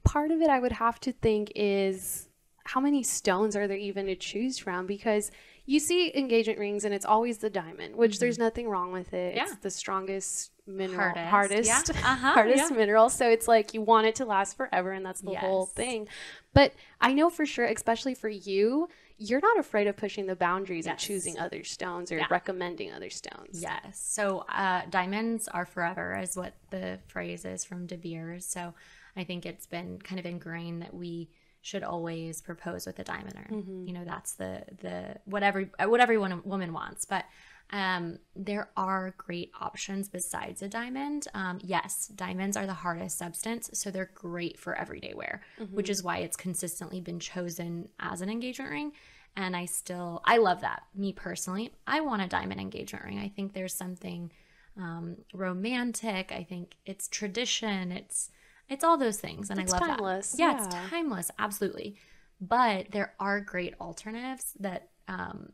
Part 0.05 0.31
of 0.31 0.41
it, 0.41 0.49
I 0.49 0.61
would 0.61 0.73
have 0.73 0.99
to 1.01 1.13
think, 1.13 1.53
is 1.55 2.29
how 2.65 2.81
many 2.81 3.03
stones 3.03 3.55
are 3.55 3.69
there 3.69 3.77
even 3.77 4.07
to 4.07 4.17
choose 4.17 4.59
from? 4.59 4.87
Because 4.87 5.31
you 5.67 5.81
see 5.81 6.17
engagement 6.17 6.59
rings 6.59 6.85
and 6.85 6.95
it's 6.95 7.05
always 7.05 7.39
the 7.39 7.51
diamond, 7.51 7.97
which 7.97 8.13
mm-hmm. 8.13 8.21
there's 8.21 8.39
nothing 8.39 8.69
wrong 8.69 8.93
with 8.93 9.13
it. 9.13 9.35
Yeah. 9.35 9.43
It's 9.43 9.57
the 9.57 9.71
strongest 9.71 10.53
mineral, 10.67 11.13
hardest, 11.15 11.69
hardest, 11.69 11.89
yeah. 11.95 12.13
uh-huh, 12.13 12.33
hardest 12.33 12.71
yeah. 12.71 12.77
mineral. 12.77 13.09
So 13.09 13.29
it's 13.29 13.49
like 13.49 13.75
you 13.75 13.83
want 13.83 14.07
it 14.07 14.15
to 14.17 14.25
last 14.25 14.57
forever, 14.57 14.93
and 14.93 15.05
that's 15.05 15.21
the 15.21 15.33
yes. 15.33 15.41
whole 15.41 15.67
thing. 15.67 16.09
But 16.55 16.73
I 17.01 17.13
know 17.13 17.31
for 17.31 17.45
sure, 17.45 17.65
especially 17.67 18.15
for 18.15 18.29
you, 18.29 18.89
you're 19.19 19.41
not 19.41 19.59
afraid 19.59 19.87
of 19.87 19.97
pushing 19.97 20.27
the 20.27 20.37
boundaries 20.37 20.87
yes. 20.87 20.93
and 20.93 20.99
choosing 20.99 21.39
other 21.39 21.65
stones 21.65 22.13
or 22.13 22.19
yeah. 22.19 22.27
recommending 22.31 22.93
other 22.93 23.11
stones. 23.11 23.61
Yes. 23.61 23.99
So 23.99 24.45
uh, 24.49 24.83
diamonds 24.91 25.49
are 25.49 25.67
forever, 25.67 26.17
is 26.17 26.37
what 26.37 26.55
the 26.71 26.99
phrase 27.09 27.45
is 27.45 27.65
from 27.65 27.87
De 27.87 27.97
Beers. 27.97 28.45
So 28.45 28.75
I 29.17 29.25
think 29.25 29.47
it's 29.47 29.67
been 29.67 29.99
kind 29.99 30.19
of 30.19 30.27
ingrained 30.27 30.83
that 30.83 30.95
we 30.95 31.29
should 31.67 31.83
always 31.83 32.41
propose 32.41 32.87
with 32.87 32.97
a 33.01 33.05
diamond 33.05 33.35
ring. 33.35 33.63
Mm-hmm. 33.63 33.89
You 33.89 33.95
know, 33.95 34.05
that's 34.05 34.35
the 34.35 34.63
the 34.81 35.17
whatever 35.25 35.69
what 35.85 36.01
every 36.01 36.17
woman 36.17 36.73
wants. 36.73 37.05
But 37.05 37.25
um, 37.71 38.21
there 38.37 38.71
are 38.77 39.15
great 39.19 39.51
options 39.61 40.09
besides 40.09 40.63
a 40.63 40.69
diamond. 40.69 41.27
Um, 41.35 41.59
yes, 41.65 42.07
diamonds 42.15 42.57
are 42.57 42.67
the 42.67 42.73
hardest 42.73 43.19
substance, 43.19 43.69
so 43.73 43.91
they're 43.91 44.13
great 44.15 44.61
for 44.61 44.77
everyday 44.77 45.15
wear, 45.15 45.43
mm-hmm. 45.61 45.75
which 45.75 45.91
is 45.91 46.05
why 46.05 46.19
it's 46.19 46.37
consistently 46.37 47.01
been 47.01 47.19
chosen 47.19 47.89
as 47.99 48.21
an 48.21 48.31
engagement 48.31 48.71
ring. 48.71 48.93
And 49.35 49.57
I 49.57 49.65
still, 49.65 50.23
I 50.25 50.37
love 50.37 50.61
that. 50.61 50.85
Me 50.95 51.13
personally, 51.13 51.73
I 51.85 52.01
want 52.01 52.23
a 52.23 52.29
diamond 52.29 52.61
engagement 52.61 53.05
ring. 53.05 53.19
I 53.19 53.29
think 53.29 53.53
there's 53.53 53.75
something 53.75 54.31
um, 54.79 55.17
romantic. 55.35 56.31
I 56.31 56.45
think 56.45 56.77
it's 56.87 57.09
tradition. 57.09 57.91
It's 57.91 58.31
it's 58.69 58.85
all 58.85 58.97
those 58.97 59.19
things, 59.19 59.51
and 59.51 59.61
it's 59.61 59.73
I 59.73 59.79
love 59.79 59.89
timeless. 59.89 60.33
that. 60.33 60.39
Yeah, 60.39 60.51
yeah, 60.53 60.67
it's 60.67 60.91
timeless, 60.91 61.31
absolutely. 61.39 61.97
But 62.41 62.91
there 62.91 63.15
are 63.19 63.41
great 63.41 63.75
alternatives 63.81 64.53
that 64.61 64.91
um, 65.09 65.53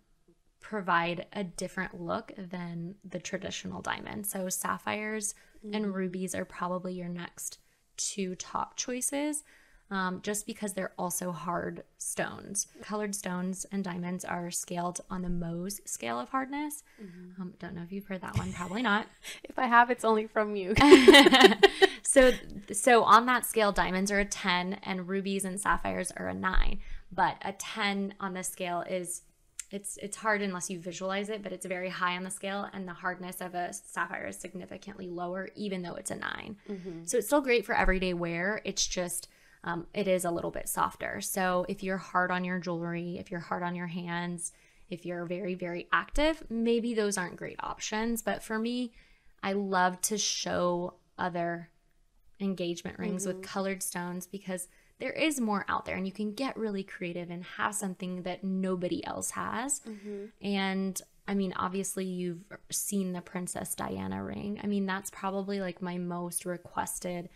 provide 0.60 1.26
a 1.32 1.44
different 1.44 2.00
look 2.00 2.32
than 2.36 2.94
the 3.04 3.18
traditional 3.18 3.82
diamond. 3.82 4.26
So 4.26 4.48
sapphires 4.48 5.34
mm. 5.64 5.76
and 5.76 5.94
rubies 5.94 6.34
are 6.34 6.44
probably 6.44 6.94
your 6.94 7.08
next 7.08 7.58
two 7.96 8.34
top 8.34 8.76
choices 8.76 9.44
um, 9.92 10.20
just 10.22 10.46
because 10.46 10.72
they're 10.72 10.94
also 10.98 11.32
hard 11.32 11.84
stones. 11.98 12.66
Colored 12.80 13.14
stones 13.14 13.66
and 13.70 13.84
diamonds 13.84 14.24
are 14.24 14.50
scaled 14.50 15.02
on 15.10 15.20
the 15.20 15.28
Mohs 15.28 15.86
scale 15.86 16.18
of 16.18 16.30
hardness. 16.30 16.82
Mm-hmm. 17.00 17.40
Um, 17.40 17.54
don't 17.58 17.74
know 17.74 17.82
if 17.82 17.92
you've 17.92 18.06
heard 18.06 18.22
that 18.22 18.38
one, 18.38 18.54
probably 18.54 18.80
not. 18.80 19.06
if 19.44 19.58
I 19.58 19.66
have, 19.66 19.90
it's 19.90 20.02
only 20.02 20.26
from 20.26 20.56
you. 20.56 20.74
so, 22.02 22.32
so 22.72 23.04
on 23.04 23.26
that 23.26 23.44
scale, 23.44 23.70
diamonds 23.70 24.10
are 24.10 24.18
a 24.18 24.24
10 24.24 24.80
and 24.82 25.06
rubies 25.08 25.44
and 25.44 25.60
sapphires 25.60 26.10
are 26.16 26.28
a 26.28 26.34
9. 26.34 26.80
But 27.12 27.36
a 27.42 27.52
10 27.52 28.14
on 28.18 28.32
the 28.32 28.42
scale 28.42 28.82
is 28.88 29.22
it's 29.70 29.98
it's 30.02 30.18
hard 30.18 30.42
unless 30.42 30.68
you 30.68 30.78
visualize 30.78 31.30
it, 31.30 31.42
but 31.42 31.52
it's 31.52 31.64
very 31.64 31.88
high 31.88 32.14
on 32.16 32.24
the 32.24 32.30
scale, 32.30 32.68
and 32.74 32.86
the 32.86 32.92
hardness 32.92 33.40
of 33.40 33.54
a 33.54 33.72
sapphire 33.72 34.26
is 34.26 34.38
significantly 34.38 35.08
lower, 35.08 35.48
even 35.56 35.80
though 35.80 35.94
it's 35.94 36.10
a 36.10 36.16
9 36.16 36.56
mm-hmm. 36.68 37.04
So 37.06 37.16
it's 37.16 37.26
still 37.26 37.40
great 37.40 37.64
for 37.64 37.74
everyday 37.74 38.12
wear. 38.12 38.60
It's 38.66 38.86
just 38.86 39.28
um, 39.64 39.86
it 39.94 40.08
is 40.08 40.24
a 40.24 40.30
little 40.30 40.50
bit 40.50 40.68
softer. 40.68 41.20
So 41.20 41.64
if 41.68 41.82
you're 41.82 41.98
hard 41.98 42.30
on 42.30 42.44
your 42.44 42.58
jewelry, 42.58 43.18
if 43.18 43.30
you're 43.30 43.40
hard 43.40 43.62
on 43.62 43.74
your 43.74 43.86
hands, 43.86 44.52
if 44.90 45.06
you're 45.06 45.24
very, 45.24 45.54
very 45.54 45.88
active, 45.92 46.42
maybe 46.50 46.94
those 46.94 47.16
aren't 47.16 47.36
great 47.36 47.56
options. 47.60 48.22
But 48.22 48.42
for 48.42 48.58
me, 48.58 48.92
I 49.42 49.52
love 49.52 50.00
to 50.02 50.18
show 50.18 50.94
other 51.18 51.70
engagement 52.40 52.98
rings 52.98 53.26
mm-hmm. 53.26 53.38
with 53.38 53.46
colored 53.46 53.82
stones 53.82 54.26
because 54.26 54.68
there 54.98 55.12
is 55.12 55.40
more 55.40 55.64
out 55.68 55.84
there 55.84 55.96
and 55.96 56.06
you 56.06 56.12
can 56.12 56.32
get 56.32 56.56
really 56.56 56.82
creative 56.82 57.30
and 57.30 57.44
have 57.56 57.74
something 57.74 58.22
that 58.22 58.44
nobody 58.44 59.04
else 59.06 59.30
has. 59.30 59.80
Mm-hmm. 59.80 60.26
And 60.46 61.00
I 61.26 61.34
mean, 61.34 61.52
obviously, 61.56 62.04
you've 62.04 62.44
seen 62.70 63.12
the 63.12 63.20
Princess 63.20 63.74
Diana 63.74 64.22
ring. 64.22 64.60
I 64.62 64.66
mean, 64.66 64.86
that's 64.86 65.10
probably 65.10 65.60
like 65.60 65.80
my 65.80 65.98
most 65.98 66.44
requested 66.44 67.28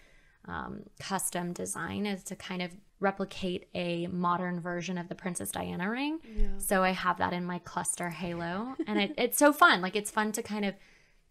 um, 0.48 0.82
custom 1.00 1.52
design 1.52 2.06
is 2.06 2.22
to 2.24 2.36
kind 2.36 2.62
of 2.62 2.70
replicate 3.00 3.68
a 3.74 4.06
modern 4.06 4.60
version 4.60 4.96
of 4.96 5.08
the 5.08 5.14
Princess 5.14 5.50
Diana 5.50 5.90
ring. 5.90 6.18
Yeah. 6.36 6.46
So 6.58 6.82
I 6.82 6.90
have 6.90 7.18
that 7.18 7.32
in 7.32 7.44
my 7.44 7.58
cluster 7.60 8.08
halo. 8.08 8.74
And 8.86 9.00
it, 9.00 9.14
it's 9.18 9.38
so 9.38 9.52
fun. 9.52 9.82
Like, 9.82 9.96
it's 9.96 10.10
fun 10.10 10.32
to 10.32 10.42
kind 10.42 10.64
of 10.64 10.74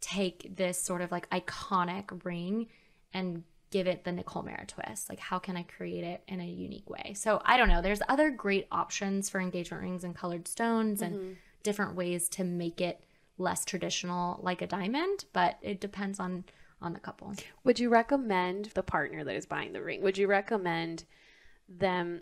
take 0.02 0.56
this 0.56 0.80
sort 0.80 1.02
of 1.02 1.12
like 1.12 1.30
iconic 1.30 2.24
ring 2.24 2.68
and 3.14 3.44
give 3.72 3.88
it 3.88 4.04
the 4.04 4.12
Nicole 4.12 4.44
Mara 4.44 4.66
twist. 4.66 5.10
Like, 5.10 5.20
how 5.20 5.40
can 5.40 5.58
I 5.58 5.64
create 5.64 6.04
it 6.04 6.22
in 6.28 6.40
a 6.40 6.46
unique 6.46 6.90
way? 6.90 7.14
So 7.16 7.42
I 7.44 7.58
don't 7.58 7.68
know. 7.68 7.82
There's 7.82 8.02
other 8.08 8.30
great 8.30 8.68
options 8.72 9.30
for 9.30 9.42
engagement 9.42 9.82
rings 9.82 10.04
and 10.04 10.16
colored 10.16 10.48
stones 10.48 11.02
mm-hmm. 11.02 11.16
and 11.16 11.38
different 11.64 11.96
ways 11.96 12.30
to 12.30 12.44
make 12.44 12.80
it 12.80 13.02
less 13.38 13.66
traditional 13.66 14.40
like 14.42 14.62
a 14.62 14.68
diamond, 14.68 15.26
but 15.34 15.58
it 15.62 15.82
depends 15.82 16.20
on 16.20 16.46
on 16.82 16.94
the 16.94 17.00
couple. 17.00 17.34
Would 17.64 17.80
you 17.80 17.90
recommend 17.90 18.66
the 18.74 18.84
partner 18.84 19.24
that 19.24 19.36
is 19.36 19.46
buying 19.46 19.74
the 19.74 19.82
ring? 19.82 20.02
Would 20.02 20.18
you 20.18 20.28
recommend 20.28 21.06
them 21.68 22.22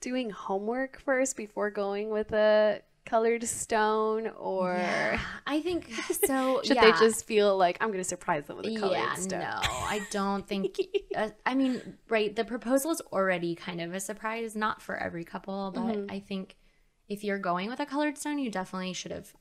doing 0.00 0.30
homework 0.30 1.00
first 1.00 1.36
before 1.36 1.70
going 1.70 2.10
with 2.10 2.32
a 2.32 2.80
colored 3.04 3.42
stone 3.44 4.28
or 4.38 4.74
yeah, 4.74 5.18
I 5.46 5.60
think 5.60 5.92
so 6.24 6.60
should 6.64 6.76
yeah. 6.76 6.92
they 6.92 6.92
just 6.92 7.26
feel 7.26 7.56
like 7.56 7.78
I'm 7.80 7.88
going 7.88 7.98
to 7.98 8.04
surprise 8.04 8.44
them 8.46 8.58
with 8.58 8.66
a 8.66 8.76
colored 8.76 8.96
yeah, 8.96 9.14
stone? 9.14 9.40
No, 9.40 9.60
I 9.62 10.00
don't 10.10 10.46
think 10.46 10.78
uh, 11.16 11.30
I 11.44 11.54
mean, 11.54 11.98
right, 12.08 12.34
the 12.34 12.44
proposal 12.44 12.92
is 12.92 13.00
already 13.12 13.54
kind 13.54 13.80
of 13.80 13.94
a 13.94 14.00
surprise 14.00 14.54
not 14.54 14.80
for 14.82 14.96
every 14.96 15.24
couple, 15.24 15.72
but 15.74 15.82
mm-hmm. 15.82 16.10
I 16.10 16.20
think 16.20 16.56
if 17.08 17.24
you're 17.24 17.38
going 17.38 17.68
with 17.68 17.80
a 17.80 17.86
colored 17.86 18.18
stone, 18.18 18.38
you 18.38 18.50
definitely 18.50 18.92
should 18.92 19.12
have 19.12 19.32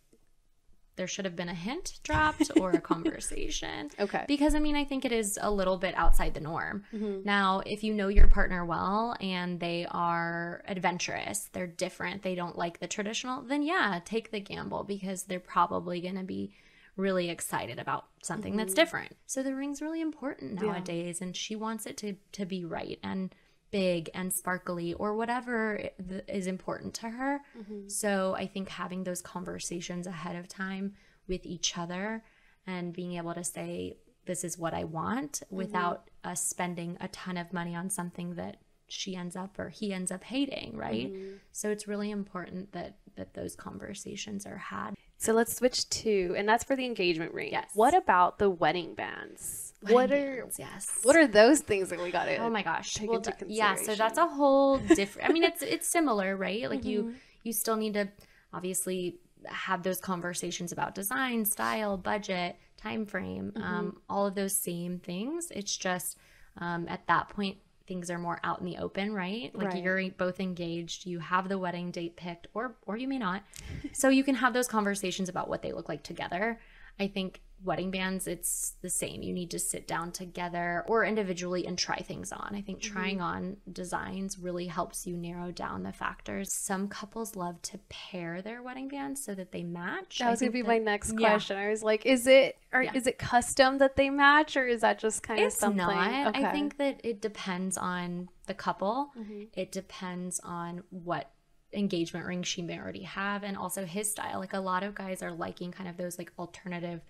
there 0.96 1.08
should 1.08 1.26
have 1.26 1.36
been 1.36 1.50
a 1.50 1.54
hint 1.54 2.00
dropped 2.04 2.52
or 2.60 2.72
a 2.72 2.82
conversation. 2.92 3.90
Okay. 4.00 4.26
Because 4.28 4.56
I 4.56 4.60
mean, 4.60 4.76
I 4.76 4.84
think 4.84 5.06
it 5.06 5.12
is 5.12 5.40
a 5.42 5.50
little 5.52 5.78
bit 5.78 5.96
outside 5.96 6.34
the 6.34 6.40
norm. 6.42 6.84
Mm-hmm. 6.94 7.22
Now, 7.24 7.62
if 7.66 7.84
you 7.84 7.94
know 7.94 8.08
your 8.08 8.28
partner 8.28 8.66
well 8.66 9.16
and 9.22 9.60
they 9.60 9.88
are 9.90 10.64
adventurous, 10.68 11.50
they're 11.54 11.68
different, 11.68 12.24
they 12.24 12.36
don't 12.36 12.58
like 12.58 12.80
the 12.80 12.88
traditional, 12.88 13.42
then 13.42 13.64
yeah, 13.64 14.00
take 14.04 14.32
the 14.32 14.40
gamble 14.40 14.84
because 14.84 15.24
they're 15.24 15.40
probably 15.40 16.02
going 16.02 16.16
to 16.18 16.24
be 16.24 16.52
really 16.98 17.30
excited 17.30 17.80
about 17.80 18.06
something 18.22 18.58
that's 18.58 18.74
different. 18.74 19.16
So 19.26 19.42
the 19.44 19.56
ring's 19.56 19.82
really 19.82 20.02
important 20.02 20.56
Mm-hmm. 20.56 20.66
Yeah. 20.66 20.72
nowadays 20.74 21.22
and 21.22 21.36
she 21.36 21.56
wants 21.56 21.86
it 21.86 21.96
to 21.98 22.16
to 22.34 22.46
be 22.46 22.66
right 22.66 23.00
and 23.04 23.34
big 23.72 24.10
and 24.14 24.32
sparkly 24.34 24.94
or 24.94 25.16
whatever 25.16 25.90
is 26.28 26.46
important 26.48 26.94
to 26.96 27.10
her. 27.10 27.42
Mm-hmm. 27.58 27.88
So 27.88 28.36
I 28.38 28.46
think 28.46 28.70
having 28.70 29.04
those 29.04 29.22
conversations 29.22 30.08
ahead 30.08 30.36
of 30.36 30.48
time 30.48 30.94
with 31.28 31.46
each 31.46 31.78
other 31.78 32.24
and 32.68 32.94
being 32.94 33.14
able 33.14 33.34
to 33.34 33.44
say 33.44 33.98
this 34.26 34.44
is 34.44 34.58
what 34.58 34.74
I 34.74 34.84
want 34.84 35.42
without 35.50 36.10
us 36.24 36.46
spending 36.46 36.98
a 37.02 37.08
ton 37.08 37.38
of 37.38 37.52
money 37.54 37.76
on 37.76 37.90
something 37.90 38.36
that 38.36 38.58
she 38.88 39.16
ends 39.16 39.36
up 39.36 39.58
or 39.58 39.70
he 39.70 39.94
ends 39.94 40.12
up 40.12 40.24
hating, 40.24 40.76
right? 40.76 41.12
So 41.54 41.70
it's 41.70 41.88
really 41.88 42.12
important 42.12 42.74
that 42.74 42.98
that 43.16 43.34
those 43.34 43.56
conversations 43.56 44.46
are 44.46 44.58
had. 44.58 44.96
So 45.22 45.34
let's 45.34 45.56
switch 45.56 45.88
to, 46.02 46.34
and 46.36 46.50
that's 46.50 46.64
for 46.64 46.76
the 46.76 46.84
engagement 46.84 47.32
ring. 47.34 47.50
Yes. 47.52 47.70
What 47.76 47.94
about 47.94 48.40
the 48.40 48.50
wedding 48.50 48.96
bands? 48.96 49.74
what 49.82 49.94
Wedding 50.10 50.28
are 50.28 50.42
bands, 50.42 50.60
yes. 50.60 51.00
what 51.04 51.16
are 51.16 51.28
those 51.28 51.60
things 51.60 51.90
that 51.90 52.02
we 52.02 52.10
got 52.12 52.26
to? 52.26 52.38
Oh 52.38 52.50
my 52.50 52.64
gosh. 52.64 52.94
take 52.94 53.08
Well, 53.10 53.18
into 53.18 53.34
yeah, 53.48 53.76
so 53.76 53.94
that's 53.96 54.18
a 54.18 54.28
whole 54.28 54.78
different 54.80 55.30
I 55.30 55.32
mean 55.34 55.44
it's 55.44 55.62
it's 55.62 55.88
similar, 55.88 56.36
right? 56.36 56.68
Like 56.70 56.80
Mm-hmm. 56.82 56.90
you 56.90 57.14
you 57.44 57.54
still 57.54 57.76
need 57.76 57.94
to 57.94 58.10
obviously 58.52 59.20
have 59.48 59.84
those 59.84 60.00
conversations 60.00 60.72
about 60.72 60.96
design, 60.96 61.46
style, 61.46 61.98
budget, 61.98 62.56
time 62.78 63.06
frame, 63.06 63.52
Mm-hmm. 63.56 63.64
um, 63.64 63.98
all 64.10 64.26
of 64.28 64.34
those 64.36 64.56
same 64.56 65.00
things. 65.00 65.48
It's 65.52 65.76
just 65.78 66.18
um, 66.58 66.88
at 66.90 67.06
that 67.08 67.30
point 67.30 67.58
things 67.88 68.10
are 68.10 68.18
more 68.20 68.40
out 68.44 68.60
in 68.60 68.66
the 68.66 68.78
open, 68.78 69.14
right? 69.14 69.54
Like 69.54 69.68
Right. 69.74 69.84
you're 69.84 70.10
both 70.12 70.40
engaged, 70.40 71.06
you 71.06 71.20
have 71.20 71.50
the 71.50 71.58
wedding 71.58 71.92
date 71.92 72.16
picked 72.16 72.48
or 72.54 72.76
or 72.86 72.98
you 72.98 73.08
may 73.08 73.18
not. 73.18 73.44
so 73.94 74.10
you 74.10 74.24
can 74.24 74.36
have 74.36 74.54
those 74.54 74.68
conversations 74.68 75.30
about 75.30 75.50
what 75.50 75.62
they 75.62 75.72
look 75.72 75.90
like 75.90 76.04
together. 76.04 76.60
I 77.00 77.08
think 77.08 77.42
wedding 77.64 77.92
bands 77.92 78.28
it's 78.28 78.76
the 78.82 78.90
same. 78.90 79.22
You 79.22 79.34
need 79.34 79.52
to 79.52 79.60
sit 79.60 79.88
down 79.88 80.12
together 80.12 80.84
or 80.88 81.06
individually 81.06 81.68
and 81.68 81.78
try 81.78 81.98
things 81.98 82.32
on. 82.32 82.54
I 82.56 82.62
think 82.62 82.80
Mm-hmm. 82.82 82.94
trying 82.94 83.22
on 83.22 83.58
designs 83.72 84.40
really 84.40 84.68
helps 84.68 85.06
you 85.06 85.16
narrow 85.18 85.52
down 85.52 85.84
the 85.84 85.92
factors. 85.94 86.52
Some 86.54 86.88
couples 86.88 87.36
love 87.36 87.62
to 87.64 87.78
pair 87.90 88.42
their 88.42 88.64
wedding 88.64 88.88
bands 88.88 89.24
so 89.24 89.36
that 89.36 89.52
they 89.52 89.64
match. 89.64 90.20
That 90.20 90.32
was 90.32 90.40
gonna 90.40 90.52
be 90.52 90.62
that- 90.62 90.68
my 90.68 90.78
next 90.80 91.12
Yeah. 91.14 91.30
question. 91.30 91.58
I 91.58 91.70
was 91.70 91.84
like, 91.84 92.06
is 92.06 92.26
it 92.28 92.58
or 92.74 92.82
Yeah. 92.84 92.94
is 92.96 93.06
it 93.06 93.20
custom 93.20 93.78
that 93.80 93.96
they 93.98 94.10
match, 94.10 94.56
or 94.56 94.66
is 94.66 94.82
that 94.82 94.98
just 94.98 95.22
kind 95.24 95.40
of 95.42 95.48
It's 95.48 95.58
something? 95.58 95.78
not. 95.78 96.36
I 96.36 96.52
think 96.54 96.78
that 96.78 97.02
it 97.04 97.22
depends 97.22 97.78
on 97.78 98.30
the 98.48 98.54
couple. 98.54 99.12
Mm-hmm. 99.18 99.44
It 99.54 99.72
depends 99.72 100.40
on 100.40 100.84
what 100.90 101.32
engagement 101.74 102.26
ring 102.26 102.44
she 102.44 102.62
may 102.62 102.78
already 102.80 103.04
have 103.04 103.44
and 103.44 103.56
also 103.58 103.86
his 103.86 104.10
style. 104.12 104.40
Like 104.40 104.54
a 104.54 104.60
lot 104.60 104.84
of 104.84 104.94
guys 104.96 105.22
are 105.22 105.32
liking 105.32 105.72
kind 105.72 105.90
of 105.90 105.98
those 105.98 106.18
like 106.18 106.32
alternative 106.40 107.02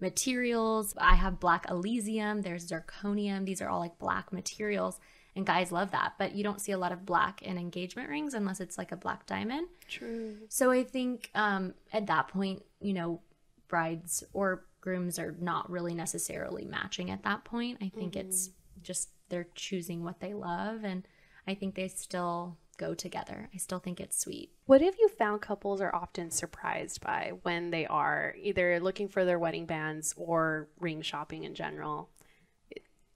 materials. 0.00 0.94
I 0.98 1.14
have 1.14 1.40
black 1.40 1.66
elysium, 1.70 2.42
there's 2.42 2.70
zirconium. 2.70 3.44
These 3.44 3.62
are 3.62 3.68
all 3.68 3.80
like 3.80 3.98
black 3.98 4.32
materials 4.32 5.00
and 5.36 5.46
guys 5.46 5.70
love 5.70 5.90
that. 5.92 6.14
But 6.18 6.34
you 6.34 6.42
don't 6.42 6.60
see 6.60 6.72
a 6.72 6.78
lot 6.78 6.92
of 6.92 7.06
black 7.06 7.42
in 7.42 7.58
engagement 7.58 8.08
rings 8.08 8.34
unless 8.34 8.58
it's 8.58 8.78
like 8.78 8.90
a 8.90 8.96
black 8.96 9.26
diamond. 9.26 9.68
True. 9.88 10.36
So 10.48 10.70
I 10.70 10.82
think 10.82 11.30
um, 11.34 11.74
at 11.92 12.06
that 12.06 12.28
point, 12.28 12.62
you 12.80 12.94
know, 12.94 13.20
brides 13.68 14.24
or 14.32 14.64
grooms 14.80 15.18
are 15.18 15.36
not 15.40 15.70
really 15.70 15.94
necessarily 15.94 16.64
matching 16.64 17.10
at 17.10 17.22
that 17.24 17.44
point. 17.44 17.78
I 17.82 17.90
think 17.94 18.16
it's 18.16 18.50
just 18.82 19.10
they're 19.28 19.48
choosing 19.54 20.04
what 20.04 20.20
they 20.20 20.32
love, 20.32 20.84
and 20.84 21.06
I 21.46 21.54
think 21.54 21.74
they 21.74 21.88
still 21.88 22.56
go 22.76 22.94
together. 22.94 23.48
I 23.54 23.56
still 23.58 23.78
think 23.78 24.00
it's 24.00 24.18
sweet. 24.18 24.50
What 24.66 24.80
have 24.80 24.94
you 24.98 25.08
found 25.08 25.40
couples 25.42 25.80
are 25.80 25.94
often 25.94 26.30
surprised 26.30 27.00
by 27.00 27.32
when 27.42 27.70
they 27.70 27.86
are 27.86 28.34
either 28.40 28.78
looking 28.80 29.08
for 29.08 29.24
their 29.24 29.38
wedding 29.38 29.66
bands 29.66 30.14
or 30.16 30.68
ring 30.78 31.02
shopping 31.02 31.44
in 31.44 31.54
general? 31.54 32.10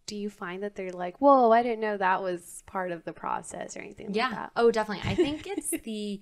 Do 0.07 0.17
you 0.17 0.29
find 0.31 0.63
that 0.65 0.75
they're 0.75 0.91
like, 0.91 1.21
"Whoa, 1.21 1.53
I 1.53 1.63
didn't 1.63 1.81
know 1.81 1.97
that 1.97 2.23
was 2.23 2.65
part 2.67 2.91
of 2.91 3.05
the 3.05 3.13
process" 3.13 3.77
or 3.77 3.81
anything 3.81 4.13
Yeah. 4.13 4.27
like 4.27 4.35
that? 4.37 4.53
Oh, 4.57 4.71
definitely. 4.73 5.09
I 5.09 5.15
think 5.15 5.47
it's 5.47 5.71
the 5.85 6.21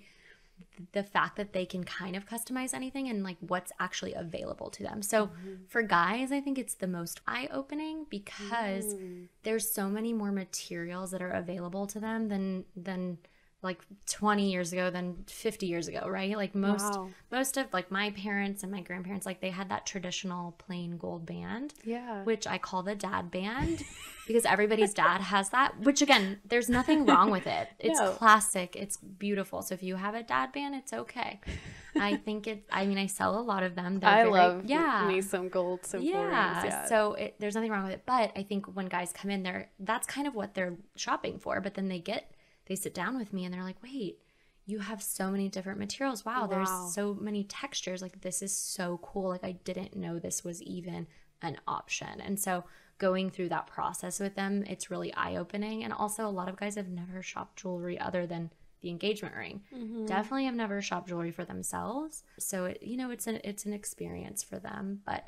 the 0.92 1.02
fact 1.02 1.36
that 1.36 1.52
they 1.52 1.66
can 1.66 1.84
kind 1.84 2.14
of 2.16 2.26
customize 2.26 2.72
anything 2.72 3.08
and 3.08 3.24
like 3.24 3.36
what's 3.40 3.72
actually 3.80 4.14
available 4.14 4.70
to 4.70 4.82
them. 4.82 5.02
So 5.02 5.26
mm-hmm. 5.26 5.64
for 5.68 5.82
guys, 5.82 6.30
I 6.32 6.40
think 6.40 6.58
it's 6.58 6.74
the 6.74 6.86
most 6.86 7.20
eye-opening 7.26 8.06
because 8.08 8.94
mm. 8.94 9.28
there's 9.42 9.70
so 9.70 9.88
many 9.88 10.12
more 10.12 10.30
materials 10.30 11.10
that 11.10 11.22
are 11.22 11.30
available 11.30 11.86
to 11.88 12.00
them 12.00 12.28
than 12.28 12.64
than 12.76 13.18
like 13.60 13.80
20 14.06 14.50
years 14.52 14.72
ago 14.72 14.88
than 14.88 15.24
50 15.26 15.66
years 15.66 15.88
ago, 15.88 16.06
right? 16.08 16.36
Like 16.36 16.54
most 16.54 16.94
Wow. 16.94 17.08
most 17.32 17.56
of 17.56 17.66
like 17.72 17.90
my 17.90 18.10
parents 18.10 18.62
and 18.62 18.70
my 18.70 18.80
grandparents 18.82 19.26
like 19.26 19.40
they 19.40 19.50
had 19.50 19.68
that 19.70 19.84
traditional 19.84 20.52
plain 20.58 20.96
gold 20.96 21.26
band 21.26 21.74
Yeah. 21.84 22.22
which 22.22 22.46
I 22.46 22.58
call 22.58 22.84
the 22.84 22.94
dad 22.94 23.32
band 23.32 23.82
because 24.28 24.44
everybody's 24.44 24.94
dad 24.94 25.20
has 25.22 25.50
that, 25.50 25.76
which 25.80 26.02
again, 26.02 26.38
there's 26.46 26.68
nothing 26.68 27.04
wrong 27.04 27.30
with 27.32 27.46
it. 27.48 27.68
It's 27.80 27.98
No. 27.98 28.12
classic, 28.12 28.76
it's 28.76 28.96
beautiful. 28.96 29.62
So 29.62 29.74
if 29.74 29.82
you 29.82 29.96
have 29.96 30.14
a 30.14 30.22
dad 30.22 30.52
band, 30.52 30.76
it's 30.76 30.92
okay. 30.92 31.40
I 32.00 32.14
think 32.16 32.46
it, 32.46 32.62
I 32.70 32.86
mean, 32.86 32.96
I 32.98 33.06
sell 33.06 33.36
a 33.40 33.42
lot 33.42 33.64
of 33.64 33.74
them. 33.74 33.98
They're 33.98 34.08
I 34.08 34.22
very- 34.22 34.30
love 34.30 34.66
yeah. 34.66 35.04
me 35.08 35.20
some 35.20 35.48
gold 35.48 35.84
some 35.84 36.00
yeah. 36.02 36.64
yeah. 36.64 36.86
So 36.86 37.14
it, 37.14 37.34
there's 37.40 37.56
nothing 37.56 37.72
wrong 37.72 37.82
with 37.84 37.92
it. 37.94 38.02
But 38.06 38.30
I 38.36 38.44
think 38.44 38.66
when 38.76 38.86
guys 38.86 39.12
come 39.12 39.32
in 39.32 39.42
there, 39.42 39.70
that's 39.80 40.06
kind 40.06 40.28
of 40.28 40.34
what 40.36 40.54
they're 40.54 40.76
shopping 40.94 41.40
for. 41.40 41.60
But 41.60 41.74
then 41.74 41.88
they 41.88 41.98
get, 41.98 42.30
they 42.68 42.76
sit 42.76 42.94
down 42.94 43.18
with 43.18 43.32
me 43.32 43.44
and 43.44 43.52
they're 43.52 43.64
like, 43.64 43.82
wait, 43.82 44.18
you 44.66 44.78
have 44.80 45.02
so 45.02 45.30
many 45.30 45.48
different 45.48 45.78
materials. 45.78 46.24
Wow, 46.24 46.42
Wow. 46.42 46.46
there's 46.46 46.94
so 46.94 47.14
many 47.14 47.42
textures. 47.44 48.02
Like, 48.02 48.20
this 48.20 48.42
is 48.42 48.54
so 48.54 48.98
cool. 49.02 49.30
Like, 49.30 49.42
I 49.44 49.52
didn't 49.52 49.96
know 49.96 50.18
this 50.18 50.44
was 50.44 50.62
even 50.62 51.06
an 51.42 51.56
option. 51.66 52.20
And 52.20 52.38
so, 52.38 52.64
going 52.98 53.30
through 53.30 53.48
that 53.48 53.66
process 53.68 54.18
with 54.20 54.34
them, 54.34 54.64
it's 54.66 54.90
really 54.90 55.14
eye 55.14 55.36
opening. 55.36 55.84
And 55.84 55.92
also, 55.92 56.26
a 56.26 56.28
lot 56.30 56.48
of 56.48 56.56
guys 56.56 56.74
have 56.74 56.88
never 56.88 57.22
shopped 57.22 57.60
jewelry 57.60 57.98
other 57.98 58.26
than 58.26 58.50
the 58.82 58.90
engagement 58.90 59.34
ring. 59.36 59.62
Mm-hmm. 59.74 60.06
Definitely 60.06 60.44
have 60.44 60.54
never 60.54 60.82
shopped 60.82 61.08
jewelry 61.08 61.30
for 61.30 61.44
themselves. 61.44 62.24
So, 62.38 62.66
it, 62.66 62.82
you 62.82 62.96
know, 62.96 63.10
it's 63.10 63.26
an, 63.26 63.40
it's 63.44 63.64
an 63.64 63.72
experience 63.72 64.42
for 64.42 64.58
them. 64.58 65.00
But, 65.06 65.26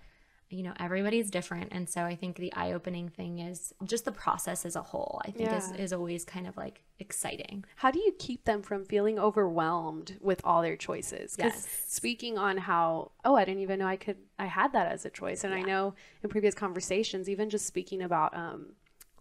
you 0.50 0.64
know, 0.64 0.72
everybody's 0.80 1.30
different. 1.30 1.68
And 1.70 1.88
so 1.88 2.02
I 2.02 2.16
think 2.16 2.36
the 2.36 2.52
eye 2.54 2.72
opening 2.72 3.08
thing 3.08 3.38
is 3.38 3.72
just 3.84 4.04
the 4.04 4.10
process 4.12 4.66
as 4.66 4.74
a 4.74 4.82
whole, 4.82 5.22
I 5.24 5.30
think 5.30 5.52
is, 5.52 5.70
Yeah. 5.70 5.76
is 5.82 5.92
always 5.92 6.24
kind 6.24 6.46
of 6.48 6.56
like 6.56 6.82
exciting. 6.98 7.64
How 7.76 7.90
do 7.92 8.00
you 8.00 8.12
keep 8.18 8.44
them 8.44 8.60
from 8.60 8.84
feeling 8.84 9.16
overwhelmed 9.18 10.18
with 10.20 10.40
all 10.44 10.60
their 10.60 10.76
choices? 10.76 11.36
Yes. 11.38 11.66
speaking 11.86 12.36
on 12.36 12.56
how, 12.58 13.12
oh, 13.24 13.36
I 13.36 13.44
didn't 13.44 13.62
even 13.62 13.78
know 13.78 13.86
I 13.86 13.96
could, 13.96 14.16
I 14.38 14.46
had 14.46 14.72
that 14.72 14.90
as 14.90 15.04
a 15.06 15.10
choice. 15.10 15.44
And 15.44 15.54
I 15.54 15.62
know 15.62 15.94
in 16.22 16.28
previous 16.30 16.54
conversations, 16.54 17.28
even 17.28 17.48
just 17.48 17.66
speaking 17.66 18.02
about, 18.02 18.36
um, 18.36 18.72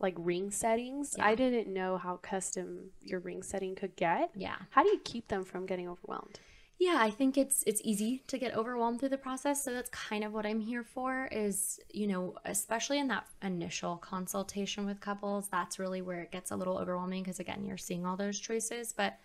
like 0.01 0.15
ring 0.17 0.49
settings, 0.49 1.15
I 1.19 1.35
didn't 1.35 1.67
know 1.71 1.97
how 1.97 2.15
custom 2.17 2.91
your 3.03 3.19
ring 3.19 3.43
setting 3.43 3.75
could 3.75 3.95
get. 3.97 4.31
Yeah. 4.33 4.55
How 4.71 4.81
do 4.81 4.89
you 4.89 4.99
keep 5.03 5.27
them 5.27 5.43
from 5.43 5.65
getting 5.65 5.89
overwhelmed? 5.89 6.39
Yeah, 6.79 6.95
I 6.97 7.09
think 7.11 7.37
it's 7.37 7.61
it's 7.67 7.81
easy 7.83 8.23
to 8.27 8.37
get 8.37 8.55
overwhelmed 8.55 9.01
through 9.01 9.09
the 9.09 9.17
process. 9.17 9.63
So 9.65 9.73
that's 9.73 9.89
kind 9.89 10.23
of 10.23 10.31
what 10.31 10.45
I'm 10.45 10.61
here 10.61 10.83
for 10.83 11.27
is, 11.29 11.77
you 11.91 12.07
know, 12.07 12.35
especially 12.45 12.99
in 12.99 13.09
that 13.09 13.27
initial 13.41 13.97
consultation 13.97 14.85
with 14.85 15.01
couples, 15.01 15.49
that's 15.49 15.77
really 15.77 16.01
where 16.01 16.21
it 16.21 16.31
gets 16.31 16.51
a 16.51 16.55
little 16.55 16.77
overwhelming 16.77 17.23
because 17.23 17.41
again, 17.41 17.65
you're 17.65 17.77
seeing 17.77 18.05
all 18.05 18.15
those 18.15 18.39
choices, 18.39 18.93
but 18.93 19.17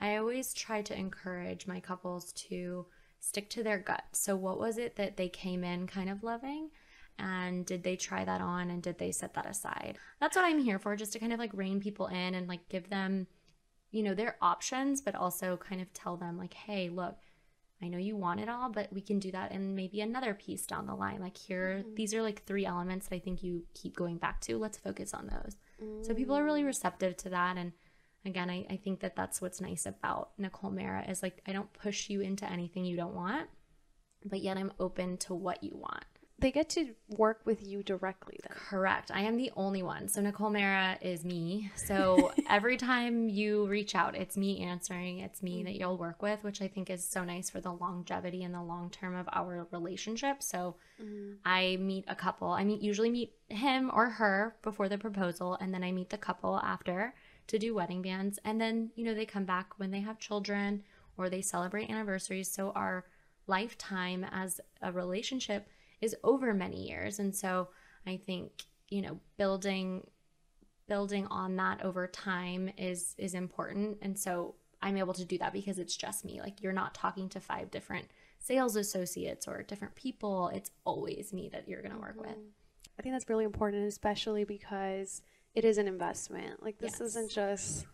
I 0.00 0.16
always 0.16 0.54
try 0.54 0.82
to 0.82 0.96
encourage 0.96 1.66
my 1.66 1.80
couples 1.80 2.32
to 2.48 2.86
stick 3.18 3.50
to 3.50 3.64
their 3.64 3.78
gut. 3.78 4.04
So 4.12 4.36
what 4.36 4.60
was 4.60 4.78
it 4.78 4.94
that 4.96 5.16
they 5.16 5.28
came 5.28 5.64
in 5.64 5.88
kind 5.88 6.10
of 6.10 6.22
loving? 6.22 6.70
And 7.18 7.66
did 7.66 7.82
they 7.82 7.96
try 7.96 8.24
that 8.24 8.40
on 8.40 8.70
and 8.70 8.82
did 8.82 8.98
they 8.98 9.10
set 9.10 9.34
that 9.34 9.46
aside? 9.46 9.98
That's 10.20 10.36
what 10.36 10.44
I'm 10.44 10.60
here 10.60 10.78
for, 10.78 10.94
just 10.94 11.12
to 11.14 11.18
kind 11.18 11.32
of 11.32 11.40
like 11.40 11.50
rein 11.54 11.80
people 11.80 12.06
in 12.06 12.34
and 12.36 12.48
like 12.48 12.68
give 12.68 12.88
them 12.88 13.26
you 13.90 14.02
know, 14.02 14.14
their 14.14 14.36
options, 14.40 15.00
but 15.00 15.14
also 15.14 15.56
kind 15.56 15.80
of 15.80 15.92
tell 15.92 16.16
them, 16.16 16.38
like, 16.38 16.54
hey, 16.54 16.88
look, 16.88 17.16
I 17.82 17.88
know 17.88 17.98
you 17.98 18.16
want 18.16 18.40
it 18.40 18.48
all, 18.48 18.68
but 18.68 18.92
we 18.92 19.00
can 19.00 19.18
do 19.18 19.30
that 19.32 19.52
in 19.52 19.74
maybe 19.74 20.00
another 20.00 20.34
piece 20.34 20.66
down 20.66 20.86
the 20.86 20.94
line. 20.94 21.20
Like, 21.20 21.36
here, 21.36 21.78
mm-hmm. 21.80 21.94
these 21.94 22.12
are 22.14 22.22
like 22.22 22.44
three 22.44 22.66
elements 22.66 23.08
that 23.08 23.16
I 23.16 23.20
think 23.20 23.42
you 23.42 23.64
keep 23.74 23.96
going 23.96 24.18
back 24.18 24.40
to. 24.42 24.58
Let's 24.58 24.78
focus 24.78 25.14
on 25.14 25.28
those. 25.28 25.56
So, 26.02 26.14
people 26.14 26.36
are 26.36 26.44
really 26.44 26.62
mm. 26.62 26.66
receptive 26.66 27.16
to 27.18 27.30
that. 27.30 27.56
And 27.56 27.72
again, 28.26 28.50
I, 28.50 28.66
I 28.68 28.76
think 28.76 29.00
that 29.00 29.16
that's 29.16 29.40
what's 29.40 29.62
nice 29.62 29.86
about 29.86 30.32
Nicole 30.36 30.70
Mara 30.70 31.08
is 31.08 31.22
like, 31.22 31.42
I 31.48 31.52
don't 31.52 31.72
push 31.72 32.10
you 32.10 32.20
into 32.20 32.50
anything 32.50 32.84
you 32.84 32.98
don't 32.98 33.14
want, 33.14 33.48
but 34.24 34.40
yet 34.40 34.58
I'm 34.58 34.72
open 34.78 35.16
to 35.18 35.34
what 35.34 35.64
you 35.64 35.72
want. 35.74 36.04
They 36.40 36.50
get 36.50 36.68
to 36.70 36.94
work 37.08 37.40
with 37.44 37.66
you 37.66 37.82
directly 37.82 38.38
then. 38.42 38.56
Correct. 38.56 39.10
I 39.12 39.22
am 39.22 39.36
the 39.36 39.52
only 39.56 39.82
one. 39.82 40.08
So 40.08 40.20
Nicole 40.20 40.50
Mara 40.50 40.98
is 41.00 41.24
me. 41.24 41.70
So 41.74 42.32
every 42.50 42.76
time 42.76 43.28
you 43.28 43.66
reach 43.66 43.94
out, 43.94 44.14
it's 44.14 44.36
me 44.36 44.60
answering. 44.60 45.18
It's 45.18 45.42
me 45.42 45.62
that 45.64 45.74
you'll 45.74 45.96
work 45.96 46.22
with, 46.22 46.42
which 46.42 46.62
I 46.62 46.68
think 46.68 46.90
is 46.90 47.04
so 47.04 47.24
nice 47.24 47.50
for 47.50 47.60
the 47.60 47.72
longevity 47.72 48.42
and 48.42 48.54
the 48.54 48.62
long 48.62 48.90
term 48.90 49.14
of 49.14 49.28
our 49.32 49.66
relationship. 49.70 50.42
So 50.42 50.76
mm-hmm. 51.02 51.34
I 51.44 51.76
meet 51.80 52.04
a 52.08 52.14
couple. 52.14 52.48
I 52.48 52.64
meet 52.64 52.80
usually 52.80 53.10
meet 53.10 53.34
him 53.48 53.90
or 53.92 54.08
her 54.10 54.56
before 54.62 54.88
the 54.88 54.98
proposal, 54.98 55.56
and 55.60 55.74
then 55.74 55.84
I 55.84 55.92
meet 55.92 56.10
the 56.10 56.18
couple 56.18 56.58
after 56.60 57.14
to 57.48 57.58
do 57.58 57.74
wedding 57.74 58.02
bands. 58.02 58.38
And 58.44 58.60
then, 58.60 58.90
you 58.94 59.04
know, 59.04 59.14
they 59.14 59.26
come 59.26 59.44
back 59.44 59.78
when 59.78 59.90
they 59.90 60.00
have 60.00 60.18
children 60.18 60.82
or 61.16 61.28
they 61.28 61.42
celebrate 61.42 61.90
anniversaries. 61.90 62.50
So 62.50 62.70
our 62.70 63.04
lifetime 63.46 64.24
as 64.30 64.60
a 64.80 64.92
relationship 64.92 65.66
is 66.00 66.16
over 66.24 66.54
many 66.54 66.88
years. 66.88 67.18
And 67.18 67.34
so 67.34 67.68
I 68.06 68.16
think, 68.16 68.64
you 68.88 69.02
know, 69.02 69.20
building 69.36 70.06
building 70.88 71.24
on 71.28 71.54
that 71.56 71.84
over 71.84 72.06
time 72.06 72.70
is 72.76 73.14
is 73.16 73.34
important. 73.34 73.98
And 74.02 74.18
so 74.18 74.56
I'm 74.82 74.96
able 74.96 75.14
to 75.14 75.24
do 75.24 75.38
that 75.38 75.52
because 75.52 75.78
it's 75.78 75.96
just 75.96 76.24
me. 76.24 76.40
Like 76.40 76.62
you're 76.62 76.72
not 76.72 76.94
talking 76.94 77.28
to 77.30 77.40
five 77.40 77.70
different 77.70 78.06
sales 78.38 78.76
associates 78.76 79.46
or 79.46 79.62
different 79.62 79.94
people. 79.94 80.48
It's 80.48 80.70
always 80.84 81.32
me 81.32 81.48
that 81.52 81.68
you're 81.68 81.82
going 81.82 81.94
to 81.94 82.00
work 82.00 82.20
with. 82.20 82.30
Mm-hmm. 82.30 82.98
I 82.98 83.02
think 83.02 83.14
that's 83.14 83.28
really 83.28 83.44
important, 83.44 83.86
especially 83.86 84.44
because 84.44 85.22
it 85.54 85.64
is 85.64 85.78
an 85.78 85.86
investment. 85.86 86.62
Like 86.62 86.78
this 86.78 86.96
yes. 87.00 87.00
isn't 87.00 87.30
just 87.30 87.86